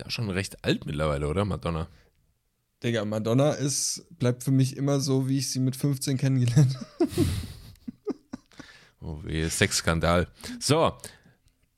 [0.03, 1.45] Ja schon recht alt mittlerweile, oder?
[1.45, 1.89] Madonna.
[2.83, 7.11] Digga, Madonna ist, bleibt für mich immer so, wie ich sie mit 15 kennengelernt habe.
[9.01, 10.29] Oh, weh, Sexskandal.
[10.61, 10.93] So,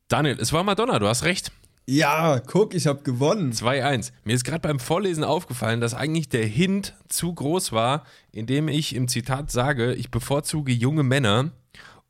[0.08, 1.52] Daniel, es war Madonna, du hast recht.
[1.86, 3.52] Ja, guck, ich habe gewonnen.
[3.52, 4.12] 2-1.
[4.24, 8.94] Mir ist gerade beim Vorlesen aufgefallen, dass eigentlich der Hint zu groß war, indem ich
[8.94, 11.52] im Zitat sage, ich bevorzuge junge Männer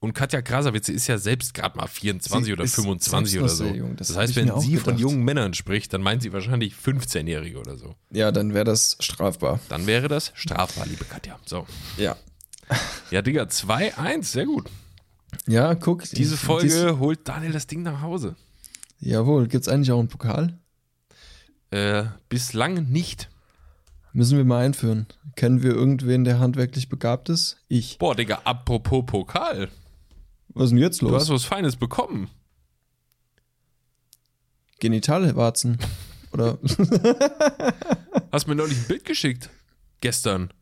[0.05, 3.72] Und Katja Krasavitz ist ja selbst gerade mal 24 Sie oder ist 25 selbst oder
[3.74, 3.88] so.
[3.96, 7.78] das Das, heißt, wenn sie von jungen Männern spricht, dann meint sie wahrscheinlich 15-Jährige oder
[7.78, 7.94] so.
[8.11, 9.61] Ja, dann wäre das strafbar.
[9.70, 11.38] Dann wäre das strafbar, liebe Katja.
[11.46, 11.66] So.
[11.96, 12.16] Ja.
[13.11, 14.68] Ja, Digga, 2-1, sehr gut.
[15.46, 16.02] Ja, guck.
[16.02, 18.36] Diese dies- Folge holt Daniel das Ding nach Hause.
[19.00, 20.59] jawohl, gibt es eigentlich auch einen Pokal?
[21.70, 23.30] Äh, bislang nicht.
[24.12, 25.07] Müssen wir mal einführen.
[25.34, 27.57] Kennen wir irgendwen, der handwerklich begabt ist?
[27.68, 27.96] Ich.
[27.98, 29.70] Boah, Digga, apropos Pokal.
[30.55, 31.22] Was ist denn jetzt Du los?
[31.22, 32.30] hast was Feines bekommen.
[34.80, 35.78] Genitalwarzen.
[36.32, 36.59] Oder?
[38.32, 39.50] Hast mir neulich ein Bild geschickt.
[40.00, 40.52] Gestern.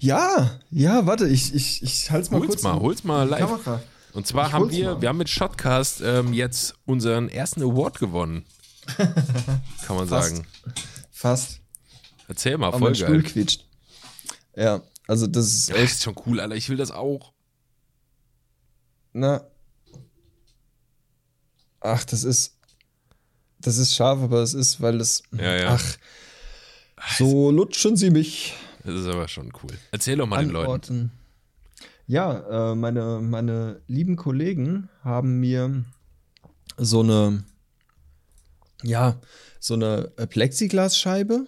[0.00, 2.62] ja, ja, warte, ich, ich, ich halt's mal Hol's kurz.
[2.62, 3.40] mal, in hol's mal live.
[3.40, 3.82] Kamera.
[4.12, 5.00] Und zwar Ich haben wir, mal.
[5.02, 8.44] wir haben mit Shotcast ähm, jetzt unseren ersten Award gewonnen.
[8.96, 10.28] Kann man Fast.
[10.36, 10.46] sagen.
[11.10, 11.60] Fast.
[12.28, 13.30] Erzähl mal, Aber voll mein Stuhl geil.
[13.30, 13.64] quietscht.
[14.56, 15.92] Ja, also das ist echt.
[15.92, 16.54] ist schon cool, Alter.
[16.56, 17.32] Ich will das auch.
[19.12, 19.44] Na.
[21.80, 22.56] Ach, das ist.
[23.60, 25.22] Das ist scharf, aber es ist, weil es.
[25.32, 25.68] Ja, ja.
[25.74, 25.96] Ach.
[27.18, 28.54] So lutschen sie mich.
[28.84, 29.76] Das ist aber schon cool.
[29.90, 30.70] Erzähl doch mal den Leuten.
[30.72, 31.12] Antworten.
[32.06, 35.84] Ja, äh, meine, meine lieben Kollegen haben mir
[36.78, 37.44] so eine,
[38.82, 39.20] ja,
[39.60, 41.46] so eine äh, Plexiglasscheibe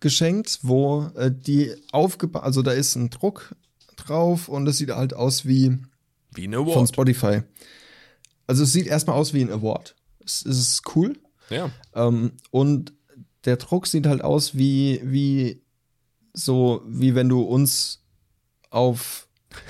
[0.00, 3.54] geschenkt, wo äh, die aufgebaut, also da ist ein Druck
[3.96, 5.78] drauf und es sieht halt aus wie
[6.34, 6.88] Wie ein von Award.
[6.88, 7.42] Spotify.
[8.46, 9.94] Also es sieht erstmal aus wie ein Award.
[10.24, 11.18] Es, es ist cool.
[11.50, 11.70] Ja.
[11.94, 12.92] Ähm, und
[13.44, 15.62] der Druck sieht halt aus wie, wie
[16.32, 18.02] so, wie wenn du uns
[18.70, 19.28] auf,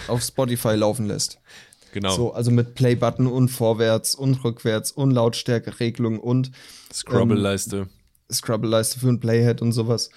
[0.09, 1.39] auf Spotify laufen lässt.
[1.93, 2.15] Genau.
[2.15, 6.51] So, also mit Play-Button und vorwärts und rückwärts und Lautstärkeregelung und
[6.93, 7.89] Scrubble-Leiste.
[8.31, 10.11] Scrubble-Leiste für ein Playhead und sowas.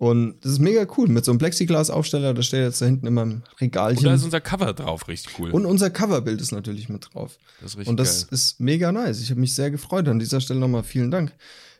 [0.00, 1.08] Und das ist mega cool.
[1.08, 4.14] Mit so einem Plexiglas-Aufsteller, da steht jetzt da hinten immer ein und da Regalchen.
[4.14, 5.50] ist unser Cover drauf, richtig cool.
[5.50, 7.36] Und unser Coverbild ist natürlich mit drauf.
[7.60, 8.28] das ist richtig Und das geil.
[8.34, 9.20] ist mega nice.
[9.20, 10.08] Ich habe mich sehr gefreut.
[10.08, 11.34] An dieser Stelle nochmal vielen Dank,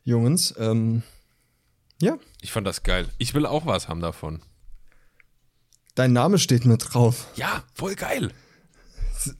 [0.04, 0.54] Jungs.
[0.58, 1.02] Ähm,
[2.02, 3.08] ja, Ich fand das geil.
[3.16, 4.42] Ich will auch was haben davon.
[5.94, 8.32] dein Name steht mit drauf, Ja, voll geil.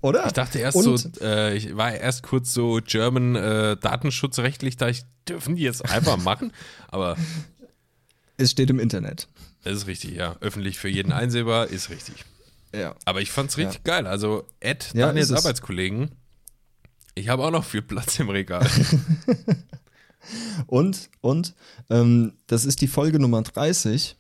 [0.01, 0.25] oder?
[0.27, 4.89] Ich dachte erst Und- so, äh, ich war erst kurz so German äh, datenschutzrechtlich, da
[4.89, 6.53] ich dürfen die jetzt einfach machen,
[6.89, 7.17] aber
[8.41, 9.29] Es steht im Internet.
[9.65, 10.37] das ist richtig, ja.
[10.41, 12.25] Öffentlich für jeden einsehbar ist richtig.
[12.75, 12.95] Ja.
[13.05, 14.07] Aber ich fand's richtig geil.
[14.07, 15.37] Also Ed, Ja, Daniels es.
[15.37, 16.11] Arbeitskollegen,
[17.15, 18.67] ich habe auch noch viel Platz im Regal.
[20.67, 21.55] Und, und,
[21.89, 24.17] ähm, das ist die Folge Nummer 30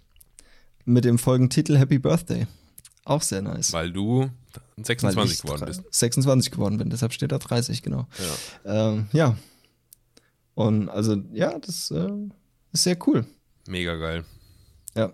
[0.86, 2.46] mit dem Folgentitel Happy Birthday.
[3.04, 3.72] Auch sehr nice.
[3.72, 5.82] weil du Weil 26 ich geworden bist.
[5.90, 8.06] 26 geworden bin, deshalb steht da 30, genau.
[8.64, 8.88] Ja.
[8.88, 9.36] Ähm, ja.
[10.54, 12.08] Und also, ja, das äh,
[12.72, 13.26] ist sehr cool.
[13.70, 14.24] Mega geil.
[14.96, 15.12] Ja.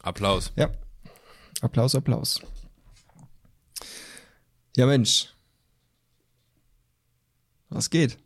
[0.00, 0.52] Applaus.
[0.56, 0.70] Ja.
[1.60, 2.40] Applaus, Applaus.
[4.74, 5.34] Ja, Mensch.
[7.68, 8.16] Was geht?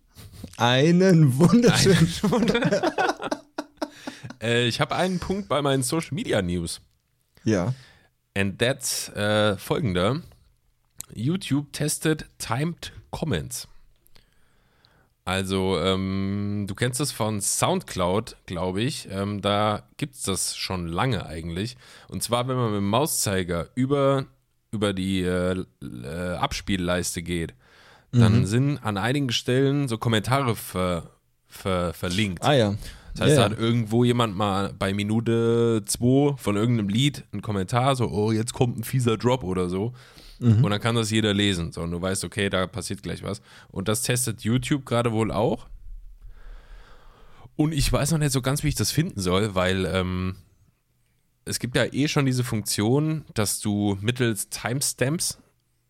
[0.56, 2.08] Einen wunderschönen.
[4.40, 6.80] Äh, ich habe einen Punkt bei meinen Social Media News.
[7.42, 7.74] Ja.
[8.36, 10.22] And that's äh, folgender.
[11.14, 13.66] YouTube testet Timed Comments.
[15.26, 19.08] Also, ähm, du kennst das von Soundcloud, glaube ich.
[19.10, 21.76] Ähm, da gibt es das schon lange eigentlich.
[22.08, 24.26] Und zwar, wenn man mit dem Mauszeiger über,
[24.70, 27.54] über die äh, äh, Abspielleiste geht,
[28.12, 31.10] dann sind an einigen Stellen so Kommentare ver,
[31.48, 32.42] ver, verlinkt.
[32.42, 32.74] Ah ja.
[33.14, 37.42] Das heißt, ja, da hat irgendwo jemand mal bei Minute 2 von irgendeinem Lied einen
[37.42, 39.92] Kommentar, so, oh, jetzt kommt ein fieser Drop oder so.
[40.38, 40.64] Mhm.
[40.64, 41.72] Und dann kann das jeder lesen.
[41.72, 43.40] So, und du weißt, okay, da passiert gleich was.
[43.68, 45.66] Und das testet YouTube gerade wohl auch.
[47.56, 50.36] Und ich weiß noch nicht so ganz, wie ich das finden soll, weil ähm,
[51.46, 55.38] es gibt ja eh schon diese Funktion, dass du mittels Timestamps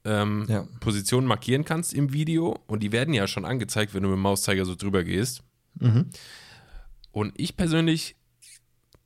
[0.05, 0.68] ähm, Ja.
[0.78, 2.59] Positionen markieren kannst im Video.
[2.68, 5.42] Und die werden ja schon angezeigt, wenn du mit dem Mauszeiger so drüber gehst.
[5.80, 6.11] Mhm.
[7.11, 8.14] Und ich persönlich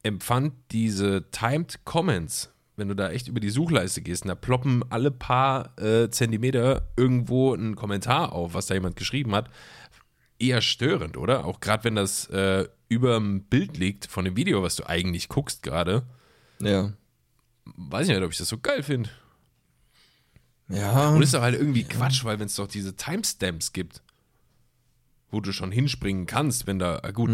[0.03, 4.83] empfand diese Timed Comments, wenn du da echt über die Suchleiste gehst, und da ploppen
[4.91, 9.49] alle paar äh, Zentimeter irgendwo ein Kommentar auf, was da jemand geschrieben hat,
[10.41, 11.45] eher störend, oder?
[11.45, 15.29] Auch gerade wenn das äh, über dem Bild liegt von dem Video, was du eigentlich
[15.29, 16.03] guckst gerade,
[16.61, 16.93] Ja.
[17.65, 19.11] weiß ich nicht, ob ich das so geil finde.
[20.69, 21.11] Ja.
[21.11, 24.03] Und ist doch halt irgendwie Quatsch, weil wenn es doch diese Timestamps gibt,
[25.31, 27.31] wo du schon hinspringen kannst, wenn da, ah, gut,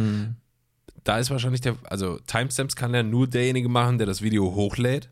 [1.04, 5.10] da ist wahrscheinlich der, also Timestamps kann ja nur derjenige machen, der das Video hochlädt.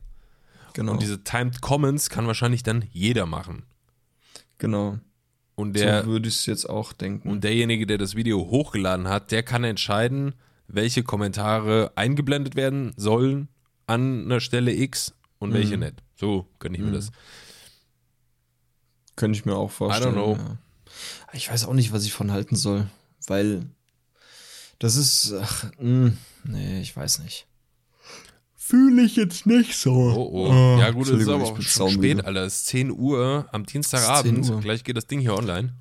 [0.74, 0.92] Genau.
[0.92, 3.64] Und diese Timed Comments kann wahrscheinlich dann jeder machen.
[4.58, 4.98] genau.
[5.56, 7.30] Und der, so würde ich es jetzt auch denken.
[7.30, 10.34] und derjenige, der das Video hochgeladen hat, der kann entscheiden,
[10.66, 13.46] welche Kommentare eingeblendet werden sollen
[13.86, 16.02] an einer Stelle X und welche nicht.
[16.16, 17.12] So könnte ich mir das
[19.14, 20.14] Könnte ich mir auch vorstellen.
[20.14, 20.36] I don't know.
[20.36, 20.58] Ja.
[21.32, 22.88] Ich weiß auch nicht, was ich von halten soll,
[23.26, 23.64] weil
[24.80, 26.14] das ist, ach, mh,
[26.44, 27.46] nee, ich weiß nicht.
[28.66, 29.92] Fühle ich jetzt nicht so.
[29.92, 30.78] Oh, oh.
[30.80, 32.44] ja, gut, es ist aber ich auch bin schon spät, Alter.
[32.44, 34.46] Es ist 10 Uhr am Dienstagabend.
[34.46, 34.60] 10 Uhr.
[34.62, 35.74] Gleich geht das Ding hier online.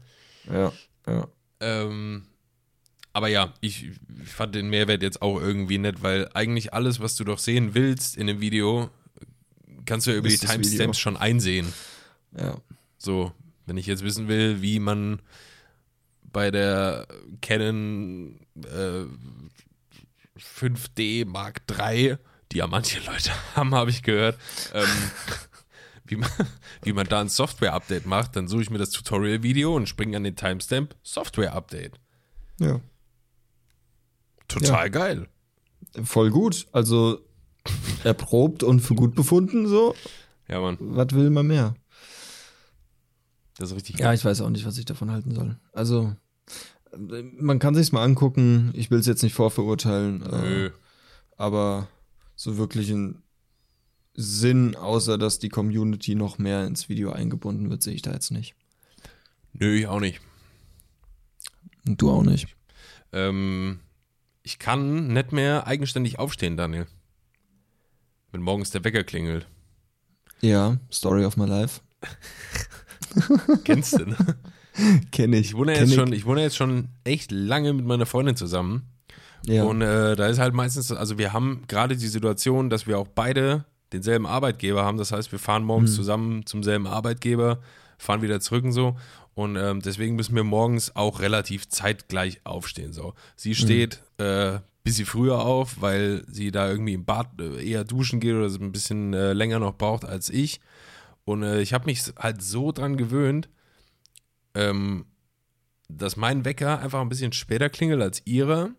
[0.51, 0.73] Ja,
[1.07, 1.27] ja.
[1.61, 2.23] Ähm,
[3.13, 7.15] aber ja, ich, ich fand den Mehrwert jetzt auch irgendwie nett, weil eigentlich alles, was
[7.15, 8.89] du doch sehen willst in dem Video,
[9.86, 10.47] kannst du ja über Ist die.
[10.47, 11.71] Timestamps schon einsehen.
[12.38, 12.57] Ja,
[12.97, 13.31] So,
[13.65, 15.21] wenn ich jetzt wissen will, wie man
[16.23, 17.07] bei der
[17.41, 19.05] Canon äh,
[20.38, 22.17] 5D Mark III,
[22.54, 24.38] die ja manche Leute haben, habe ich gehört,
[24.74, 24.86] ähm,
[26.06, 26.30] wie, man,
[26.84, 30.24] wie man da ein Software-Update macht, dann suche ich mir das Tutorial-Video und springe an
[30.24, 31.99] den Timestamp Software-Update.
[32.60, 32.80] ja.
[34.49, 35.30] Total geil.
[36.04, 36.68] Voll gut.
[36.74, 37.20] Also
[38.04, 39.95] erprobt und für gut befunden, so.
[40.47, 41.74] Ja, Mann, Was will man mehr?
[43.58, 45.58] das ist richtig Ja, ich weiß auch nicht, was ich davon halten soll.
[45.72, 46.16] Also,
[46.95, 48.72] man kann sich's mal angucken.
[48.76, 50.20] Ich will es jetzt nicht vorverurteilen.
[50.20, 50.66] Nö.
[50.68, 50.72] Äh,
[51.38, 51.88] aber
[52.43, 53.23] so wirklich einen
[54.15, 58.31] Sinn, außer dass die Community noch mehr ins Video eingebunden wird, sehe ich da jetzt
[58.31, 58.53] nicht.
[59.53, 60.19] Nö, ich auch nicht.
[61.87, 62.47] Und du auch nicht.
[63.13, 63.79] Ähm,
[64.43, 66.85] ich kann nicht mehr eigenständig aufstehen, Daniel.
[68.33, 69.47] Wenn morgens der Wecker klingelt.
[70.41, 71.79] Ja, Story of my life.
[73.63, 74.17] Kennst du, ne?
[75.11, 75.51] Kenne ich.
[75.51, 75.95] Ich wohne, Kenn jetzt ich.
[75.95, 78.92] schon, ich wohne jetzt schon echt lange mit meiner Freundin zusammen.
[79.45, 79.63] Ja.
[79.63, 83.07] Und äh, da ist halt meistens, also wir haben gerade die Situation, dass wir auch
[83.07, 84.97] beide denselben Arbeitgeber haben.
[84.97, 85.95] Das heißt, wir fahren morgens Mhm.
[85.95, 87.59] zusammen zum selben Arbeitgeber,
[87.97, 88.95] fahren wieder zurück und so.
[89.35, 92.93] Und ähm, deswegen müssen wir morgens auch relativ zeitgleich aufstehen.
[92.93, 93.09] So.
[93.09, 93.13] Mhm.
[93.35, 98.19] Sie steht äh, bisschen früher auf, weil sie da irgendwie im Bad äh, eher duschen
[98.19, 100.59] geht oder es ein bisschen äh, länger noch braucht als ich.
[101.25, 103.49] Und äh, ich habe mich halt so dran gewöhnt,
[104.55, 105.05] ähm,
[105.87, 108.71] dass mein Wecker einfach ein bisschen später klingelt als ihrer.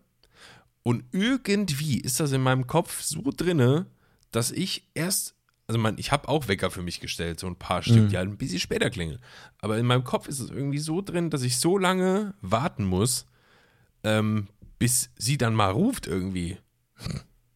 [0.87, 3.87] Und irgendwie ist das in meinem Kopf so drinne,
[4.29, 5.33] dass ich erst,
[5.65, 8.29] also mein, ich habe auch Wecker für mich gestellt, so ein paar Stück, die halt
[8.29, 9.19] ein bisschen später klingeln.
[9.61, 13.25] Aber in meinem Kopf ist es irgendwie so drin, dass ich so lange warten muss,
[14.03, 16.57] ähm, bis sie dann mal ruft irgendwie.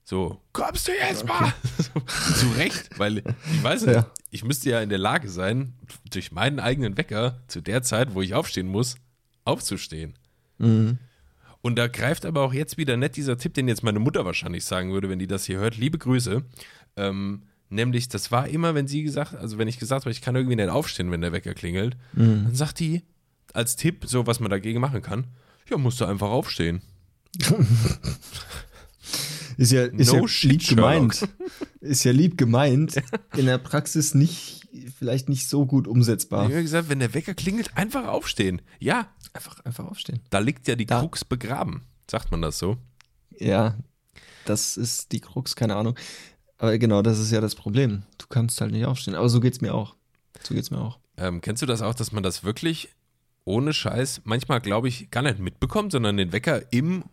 [0.03, 1.53] So, kommst du jetzt mal?
[2.35, 4.11] Zu Recht, weil ich weiß nicht, Ja.
[4.31, 5.75] ich müsste ja in der Lage sein,
[6.09, 8.95] durch meinen eigenen Wecker zu der Zeit, wo ich aufstehen muss,
[9.45, 10.17] aufzustehen.
[10.57, 10.97] Mhm.
[11.61, 14.63] Und da greift aber auch jetzt wieder nett dieser Tipp, den jetzt meine Mutter wahrscheinlich
[14.63, 15.77] sagen würde, wenn die das hier hört.
[15.77, 16.43] Liebe Grüße.
[16.95, 20.35] Ähm, nämlich, das war immer, wenn sie gesagt, also wenn ich gesagt habe, ich kann
[20.35, 23.03] irgendwie nicht aufstehen, wenn der Wecker klingelt, dann sagt die
[23.53, 25.25] als Tipp, so was man dagegen machen kann,
[25.69, 26.81] ja, musst du einfach aufstehen.
[29.57, 31.15] Ist ja, ist No ja shit, lieb gemeint.
[31.15, 31.35] Sherlock.
[31.81, 32.95] Ist ja lieb gemeint.
[33.35, 36.45] In der Praxis nicht, vielleicht nicht so gut umsetzbar.
[36.47, 38.61] Ich habe gesagt, wenn der Wecker klingelt, einfach aufstehen.
[38.79, 40.21] Ja, Einfach, einfach aufstehen.
[40.29, 41.83] da liegt ja die Da- Krux begraben.
[42.09, 42.77] Sagt man das so?
[43.37, 43.77] Ja,
[44.45, 45.95] das ist die Krux, keine Ahnung.
[46.57, 48.03] Aber genau, das ist ja das Problem.
[48.17, 49.15] Du kannst halt nicht aufstehen.
[49.15, 49.95] Aber so geht's mir auch.
[50.43, 50.99] So geht's mir auch.
[51.17, 52.89] Ähm, kennst du das auch, dass man das wirklich
[53.45, 57.03] ohne Scheiß manchmal, glaube ich, gar nicht mitbekommt, sondern den Wecker im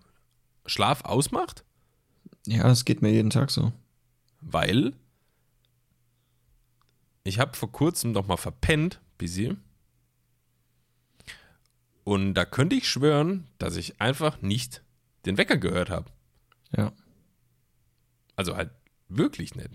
[0.65, 1.65] Schlaf ausmacht?
[2.47, 3.73] Ja, das geht mir jeden Tag so.
[4.41, 4.93] Weil
[7.25, 9.57] ich habe vor kurzem noch mal verpennt, busy.
[12.07, 14.81] Und da könnte ich schwören, dass ich einfach nicht
[15.27, 16.07] den Wecker gehört habe.
[16.77, 16.93] Ja,
[18.37, 18.71] Also halt
[19.09, 19.71] wirklich nicht.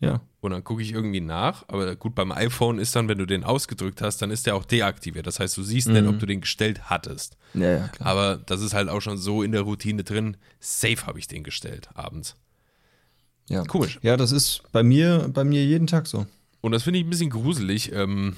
[0.00, 0.22] ja.
[0.40, 1.64] Und dann gucke ich irgendwie nach.
[1.68, 4.64] Aber gut, beim iPhone ist dann, wenn du den ausgedrückt hast, dann ist der auch
[4.64, 5.26] deaktiviert.
[5.26, 7.36] Das heißt, du siehst nicht, ob du den gestellt hattest.
[7.52, 8.08] Ja, ja, klar.
[8.08, 10.36] Aber das ist halt auch schon so in der Routine drin.
[10.60, 12.34] Safe habe ich den gestellt abends.
[13.50, 13.64] Ja.
[13.64, 13.98] Komisch.
[14.02, 16.24] Ja, das ist bei mir, bei mir jeden Tag so.
[16.62, 18.36] Und das finde ich ein bisschen gruselig, ähm,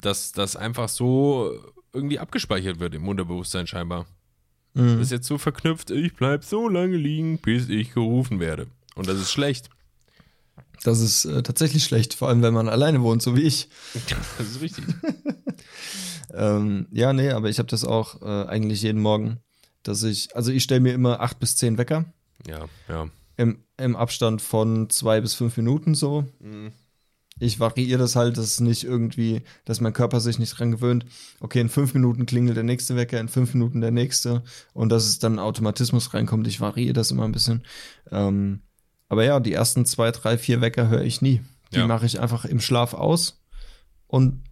[0.00, 1.52] dass das einfach so
[1.92, 4.06] irgendwie abgespeichert wird im Unterbewusstsein scheinbar.
[4.74, 4.94] Mhm.
[4.98, 8.66] Das ist jetzt so verknüpft, ich bleib so lange liegen, bis ich gerufen werde.
[8.94, 9.70] Und das ist schlecht.
[10.84, 13.68] Das ist äh, tatsächlich schlecht, vor allem wenn man alleine wohnt, so wie ich.
[14.38, 14.84] Das ist richtig.
[16.34, 19.38] Ähm, ja, nee, aber ich habe das auch äh, eigentlich jeden Morgen,
[19.82, 22.04] dass ich, also ich stelle mir immer acht bis zehn Wecker
[22.46, 23.08] Ja, ja.
[23.36, 26.26] im, im Abstand von zwei bis fünf Minuten so.
[27.40, 31.04] Ich variiere das halt, dass es nicht irgendwie, dass mein Körper sich nicht dran gewöhnt.
[31.40, 34.42] Okay, in fünf Minuten klingelt der nächste Wecker, in fünf Minuten der nächste
[34.74, 36.46] und dass es dann Automatismus reinkommt.
[36.46, 37.64] Ich variiere das immer ein bisschen.
[38.10, 38.62] Ähm,
[39.08, 41.40] aber ja, die ersten zwei, drei, vier Wecker höre ich nie.
[41.72, 41.86] Die Ja.
[41.86, 43.42] mache ich einfach im Schlaf aus
[44.06, 44.42] und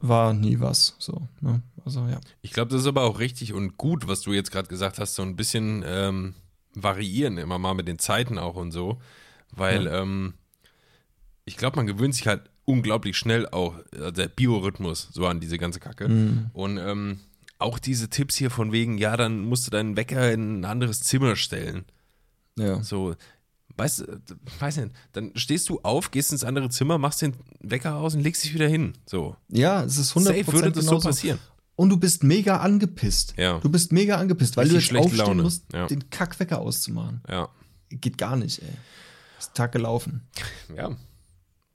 [0.00, 0.94] war nie was.
[0.98, 1.62] So, ne?
[1.84, 2.20] Also ja.
[2.42, 5.14] Ich glaube, das ist aber auch richtig und gut, was du jetzt gerade gesagt hast,
[5.14, 6.34] so ein bisschen ähm,
[6.74, 9.00] variieren immer mal mit den Zeiten auch und so.
[9.52, 10.34] Weil ähm,
[11.48, 15.58] ich glaube, man gewöhnt sich halt unglaublich schnell auch, äh, der Biorhythmus, so an diese
[15.58, 16.08] ganze Kacke.
[16.08, 16.50] Mhm.
[16.52, 17.20] Und ähm,
[17.58, 21.00] auch diese Tipps hier von wegen, ja, dann musst du deinen Wecker in ein anderes
[21.02, 21.84] Zimmer stellen.
[22.58, 22.82] Ja.
[22.82, 23.14] So,
[23.76, 24.20] weißt du,
[24.60, 28.20] weiß nicht, dann stehst du auf, gehst ins andere Zimmer, machst den Wecker aus und
[28.20, 28.92] legst dich wieder hin.
[29.06, 29.36] So.
[29.48, 31.38] Ja, es ist 100% Safe würde das so passieren.
[31.76, 33.34] Und du bist mega angepisst.
[33.36, 33.58] Ja.
[33.60, 35.42] Du bist mega angepisst, weil Richtig du jetzt aufstehen Laune.
[35.44, 35.86] musst, Ja.
[35.86, 37.22] den Kackwecker auszumachen.
[37.28, 37.48] Ja.
[37.88, 38.68] Geht gar nicht, ey.
[39.38, 40.22] Ist Tag gelaufen.
[40.76, 40.90] Ja.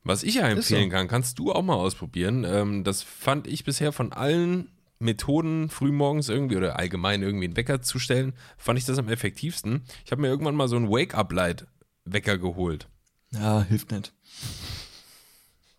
[0.03, 2.43] Was ich ja empfehlen kann, kannst du auch mal ausprobieren.
[2.43, 7.81] Ähm, das fand ich bisher von allen Methoden, frühmorgens irgendwie oder allgemein irgendwie einen Wecker
[7.81, 9.83] zu stellen, fand ich das am effektivsten.
[10.05, 12.87] Ich habe mir irgendwann mal so einen Wake-up-Light-Wecker geholt.
[13.31, 14.13] Ja, hilft nicht.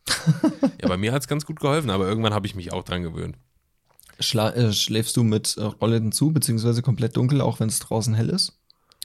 [0.81, 3.03] Ja, bei mir hat es ganz gut geholfen, aber irgendwann habe ich mich auch dran
[3.03, 3.37] gewöhnt.
[4.21, 8.15] Schla äh, schläfst du mit äh, Rollläden zu, beziehungsweise komplett dunkel, auch wenn es draußen
[8.15, 8.59] hell ist?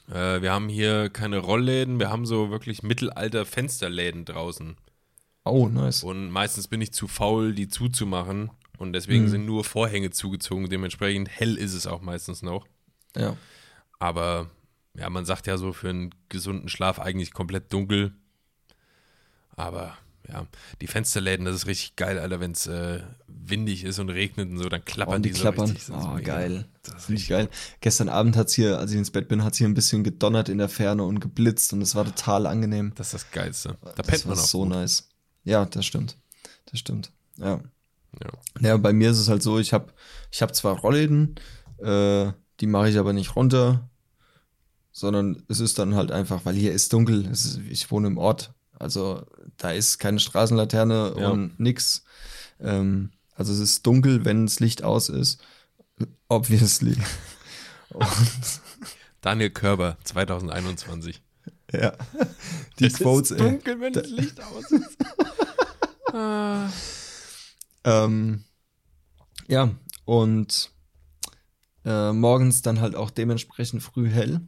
[0.10, 4.76] Äh, wir haben hier keine Rollläden, wir haben so wirklich mittelalter Fensterläden draußen.
[5.50, 6.04] Oh, nice.
[6.04, 8.52] Und meistens bin ich zu faul, die zuzumachen.
[8.78, 9.30] Und deswegen Mhm.
[9.30, 10.70] sind nur Vorhänge zugezogen.
[10.70, 12.66] Dementsprechend hell ist es auch meistens noch.
[13.16, 13.36] Ja.
[14.00, 14.50] Aber
[14.98, 18.14] ja, man sagt ja so für einen gesunden Schlaf eigentlich komplett dunkel.
[19.56, 19.98] Aber
[20.28, 20.46] ja,
[20.80, 24.58] die Fensterläden, das ist richtig geil, Alter, wenn es äh, windig ist und regnet und
[24.60, 25.72] so, dann klappern Und die die, so klappern.
[25.72, 25.94] richtig.
[25.94, 26.36] Oh, mega.
[26.38, 26.66] geil.
[26.84, 27.50] Das ist richtig geil.
[27.82, 30.04] Gestern Abend hat es hier, als ich ins Bett bin, hat es hier ein bisschen
[30.04, 32.94] gedonnert in der Ferne und geblitzt und es war total angenehm.
[32.96, 33.78] Das ist das Geilste.
[33.84, 34.70] Da das pennt man auch so gut.
[34.70, 35.09] nice.
[35.50, 36.16] Ja, das stimmt.
[36.68, 37.12] Das stimmt.
[37.38, 37.60] Ja.
[38.24, 38.30] Ja.
[38.62, 39.94] Ja, bei mir ist es halt so, ich habe
[40.32, 41.36] ich hab zwar Rollläden,
[41.80, 43.90] äh, die mache ich aber nicht runter,
[44.92, 48.54] sondern es ist dann halt einfach, weil hier ist dunkel, ist, ich wohne im Ort,
[48.78, 49.26] also
[49.58, 51.30] da ist keine Straßenlaterne Ja.
[51.30, 52.04] und nix.
[52.60, 55.40] Ähm, also es ist dunkel, wenn das Licht aus ist,
[56.28, 56.98] obviously.
[57.92, 58.06] Und,
[59.22, 61.22] Daniel Körber, 2021.
[61.74, 61.94] ja,
[62.78, 63.50] die es Quotes, ist ey.
[63.50, 64.98] dunkel, wenn das Licht aus ist.
[67.84, 68.44] Ähm,
[69.48, 69.72] ja,
[70.06, 70.72] und
[71.86, 74.42] äh, morgens dann halt auch dementsprechend früh hell.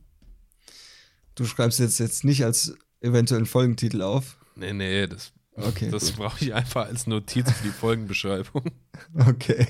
[1.35, 4.37] Du schreibst jetzt jetzt nicht als eventuellen Folgentitel auf.
[4.55, 8.63] Nee, nee, das, Okay, das brauche ich einfach als Notiz für die Folgenbeschreibung.
[9.15, 9.67] Okay.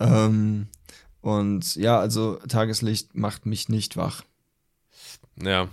[0.00, 0.66] ähm,
[1.20, 4.24] und ja, also Tageslicht macht mich nicht wach.
[5.40, 5.68] Ja,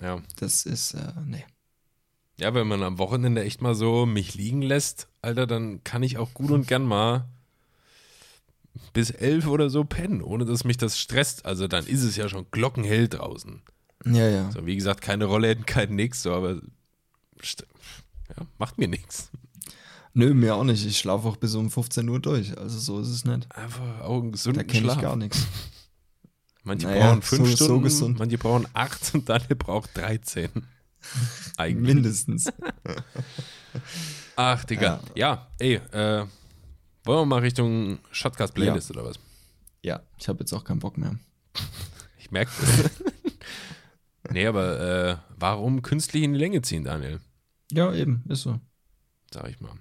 [0.00, 0.20] ja.
[0.36, 1.44] Das ist, äh, nee.
[2.40, 6.16] Ja, wenn man am Wochenende echt mal so mich liegen lässt, Alter, dann kann ich
[6.18, 7.26] auch gut und gern mal
[8.92, 11.44] bis elf oder so pennen, ohne dass mich das stresst.
[11.44, 13.62] Also dann ist es ja schon glockenhell draußen.
[14.06, 14.50] Ja, ja.
[14.52, 19.30] So, wie gesagt, keine Rollläden, kein nix, so, aber ja, macht mir nichts.
[20.14, 20.84] Nö, mir auch nicht.
[20.86, 22.56] Ich schlafe auch bis um 15 Uhr durch.
[22.58, 23.54] Also so ist es nicht.
[23.54, 25.46] Einfach auch einen Da kenne ich gar nichts.
[26.64, 28.18] Manche Naja, brauchen fünf so- so Stunden, gesund.
[28.18, 30.48] manche brauchen acht und Daniel braucht 13.
[31.56, 31.94] Eigentlich.
[31.94, 32.52] Mindestens.
[34.36, 35.00] Ach, Digga.
[35.14, 36.26] Ja, ey, äh,
[37.04, 39.18] wollen wir mal Richtung Shotcast-Playlist oder was?
[39.82, 41.18] Ja, ich habe jetzt auch keinen Bock mehr.
[42.18, 42.90] Ich merke das.
[44.32, 47.20] nee, aber äh, warum künstlich in die Länge ziehen, Daniel?
[47.72, 48.60] Ja, eben, ist so.
[49.32, 49.72] Sag ich mal.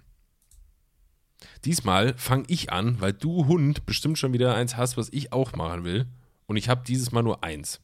[1.65, 5.53] Diesmal fange ich an, weil du Hund bestimmt schon wieder eins hast, was ich auch
[5.53, 6.07] machen will.
[6.45, 7.81] Und ich habe dieses Mal nur eins.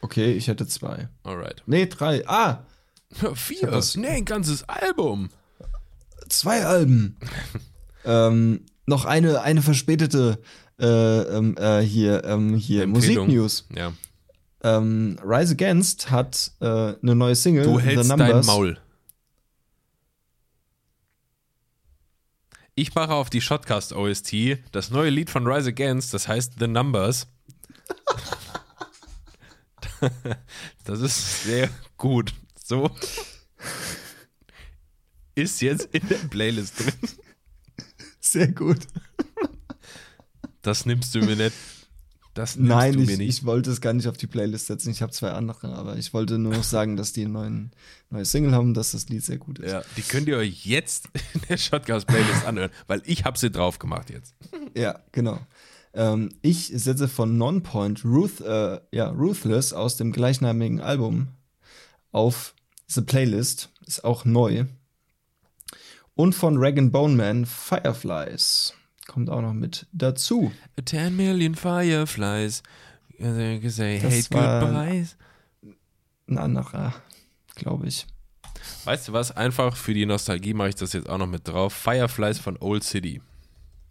[0.00, 1.08] Okay, ich hätte zwei.
[1.24, 1.62] Alright.
[1.66, 2.26] Nee, drei.
[2.28, 2.64] Ah,
[3.34, 3.70] vier.
[3.70, 5.30] das- Nee, ein ganzes Album.
[6.28, 7.16] zwei Alben.
[8.04, 10.38] ähm, noch eine, eine verspätete
[10.80, 12.86] äh, ähm, äh, hier, ähm, hier.
[12.86, 13.66] Musiknews.
[13.74, 13.92] Ja.
[14.62, 17.64] Ähm, Rise Against hat äh, eine neue Single.
[17.64, 18.46] Du hältst The dein Numbers.
[18.46, 18.78] Maul.
[22.74, 24.32] Ich mache auf die Shotcast OST
[24.70, 27.26] das neue Lied von Rise Against, das heißt The Numbers.
[30.84, 32.32] Das ist sehr gut.
[32.64, 32.90] So
[35.34, 36.94] ist jetzt in der Playlist drin.
[38.20, 38.78] Sehr gut.
[40.62, 41.54] Das nimmst du mir nicht.
[42.34, 43.28] Das nimmst Nein, du ich, mir nicht.
[43.28, 44.90] ich wollte es gar nicht auf die Playlist setzen.
[44.90, 47.72] Ich habe zwei andere, aber ich wollte nur noch sagen, dass die neuen
[48.10, 49.70] neue Single haben, dass das Lied sehr gut ist.
[49.70, 53.50] ja, die könnt ihr euch jetzt in der Shotcast Playlist anhören, weil ich habe sie
[53.50, 54.34] drauf gemacht jetzt.
[54.76, 55.40] Ja, genau.
[55.94, 61.28] Ähm, ich setze von Nonpoint Ruth, äh, ja, Ruthless aus dem gleichnamigen Album
[62.12, 62.54] auf
[62.86, 63.70] The Playlist.
[63.86, 64.66] Ist auch neu.
[66.14, 68.74] Und von Rag Bone Man Fireflies.
[69.06, 70.52] Kommt auch noch mit dazu.
[70.78, 72.62] A 10 million fireflies.
[73.18, 75.16] They say Das hate goodbyes.
[76.28, 76.94] Ein anderer,
[77.54, 78.06] glaube ich.
[78.84, 79.30] Weißt du was?
[79.36, 81.72] Einfach für die Nostalgie mache ich das jetzt auch noch mit drauf.
[81.72, 83.22] Fireflies von Old City.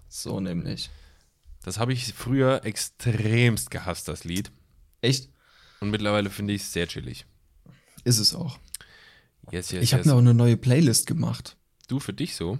[0.08, 0.90] So nämlich.
[1.68, 4.52] Das habe ich früher extremst gehasst, das Lied.
[5.02, 5.28] Echt?
[5.82, 7.26] Und mittlerweile finde ich es sehr chillig.
[8.06, 8.58] Ist es auch.
[9.52, 10.08] Yes, yes, Ich habe yes.
[10.08, 11.58] mir auch eine neue Playlist gemacht.
[11.90, 12.58] Du für dich so?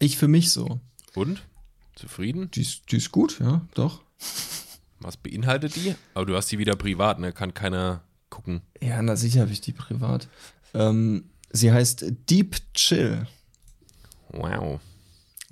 [0.00, 0.80] Ich für mich so.
[1.14, 1.46] Und?
[1.94, 2.50] Zufrieden?
[2.50, 4.02] Die ist, die ist gut, ja, doch.
[5.00, 5.94] Was beinhaltet die?
[6.12, 7.32] Aber du hast die wieder privat, ne?
[7.32, 8.60] Kann keiner gucken.
[8.82, 10.28] Ja, na sicher habe ich die privat.
[10.74, 13.26] Ähm, sie heißt Deep Chill.
[14.28, 14.78] Wow.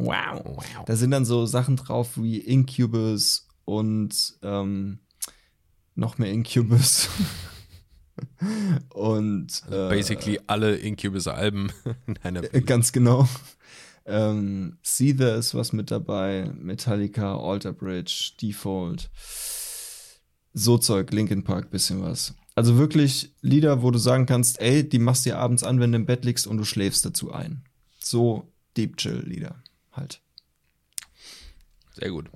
[0.01, 0.42] Wow.
[0.44, 0.84] Wow.
[0.86, 5.01] Da sind dann so Sachen drauf wie Incubus und ähm,
[5.94, 7.09] noch mehr Incubus.
[8.94, 11.72] und äh, Basically alle Incubus-Alben
[12.07, 13.28] in einer äh, ganz genau.
[14.07, 19.11] Ähm, Seether ist was mit dabei, Metallica, Alter Bridge, Default.
[20.53, 22.34] So Zeug, Linkin Park, bisschen was.
[22.57, 25.92] Also wirklich Lieder, wo du sagen kannst, ey, die machst du dir abends an, wenn
[25.92, 27.62] du im Bett liegst und du schläfst dazu ein.
[28.01, 29.62] So Deep Chill Lieder
[30.01, 30.20] halt.
[31.94, 32.28] Sehr gut.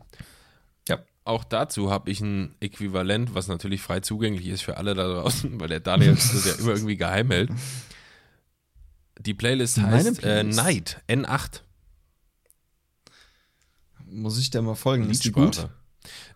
[0.89, 1.01] Ja.
[1.25, 5.59] Auch dazu habe ich ein Äquivalent, was natürlich frei zugänglich ist für alle da draußen,
[5.61, 7.51] weil der Daniel das ja immer irgendwie geheim hält.
[9.19, 10.59] Die Playlist heißt Playlist?
[10.59, 11.63] Äh, Night, N8.
[14.07, 15.09] Muss ich dir mal folgen?
[15.11, 15.69] Ist die gut?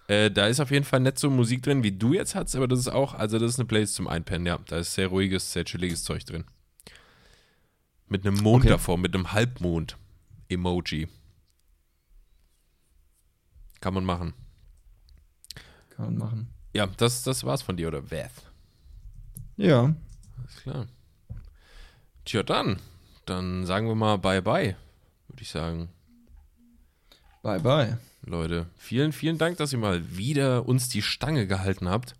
[0.08, 2.66] Äh, da ist auf jeden Fall nicht so Musik drin, wie du jetzt hast, aber
[2.66, 4.58] das ist auch, also das ist eine Playlist zum Einpennen, ja.
[4.66, 6.44] Da ist sehr ruhiges, sehr chilliges Zeug drin.
[8.06, 8.70] Mit einem Mond Okay.
[8.70, 11.08] davor, mit einem Halbmond-Emoji.
[13.80, 14.34] Kann man machen.
[15.90, 16.48] Kann man machen.
[16.72, 18.30] Ja, das, das war's von dir, oder Veth?
[19.56, 19.94] Ja.
[20.38, 20.86] Alles klar.
[22.24, 22.78] Tja, dann.
[23.26, 24.76] Dann sagen wir mal Bye-bye,
[25.28, 25.88] würde ich sagen.
[27.42, 27.98] Bye bye.
[28.22, 32.14] Leute, vielen, vielen Dank, dass ihr mal wieder uns die Stange gehalten habt.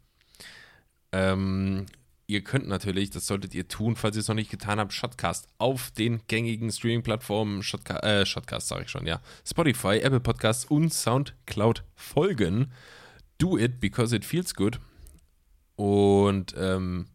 [1.13, 1.87] Ähm,
[2.29, 5.49] ihr könnt natürlich, das solltet ihr tun, falls ihr es noch nicht getan habt, Shotcast
[5.59, 10.95] auf den gängigen Streaming-Plattformen, Shotca äh, Shotcast sage ich schon, ja, Spotify, Apple Podcasts und
[10.95, 12.73] Soundcloud folgen.
[13.39, 14.79] Do it because it feels good.
[15.75, 17.07] Und ähm,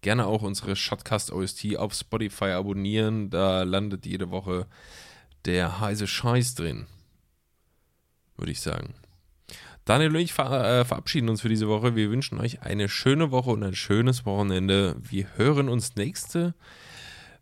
[0.00, 3.28] gerne auch unsere Shotcast OST auf Spotify abonnieren.
[3.28, 4.66] Da landet jede Woche
[5.44, 6.86] der heiße Scheiß drin
[8.36, 8.94] würde ich sagen.
[9.86, 11.94] Daniel und ich ver äh, verabschieden uns für diese Woche.
[11.94, 14.96] Wir wünschen euch eine schöne Woche und ein schönes Wochenende.
[15.00, 16.54] Wir hören uns nächste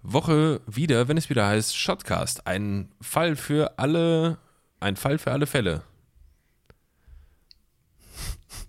[0.02, 2.46] Woche wieder, wenn es wieder heißt Shotcast.
[2.46, 4.36] Ein Fall für alle,
[4.78, 5.82] ein Fall für alle Fälle.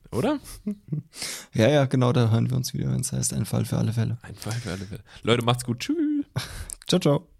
[0.12, 0.40] Oder?
[1.54, 3.94] Ja, ja, genau, da hören wir uns wieder, wenn es heißt, ein Fall für alle
[3.94, 4.18] Fälle.
[4.24, 5.04] Ein Fall für alle Fälle.
[5.24, 5.80] Leute, macht's gut.
[5.80, 6.26] Tschüss.
[6.88, 7.35] Ciao, ciao.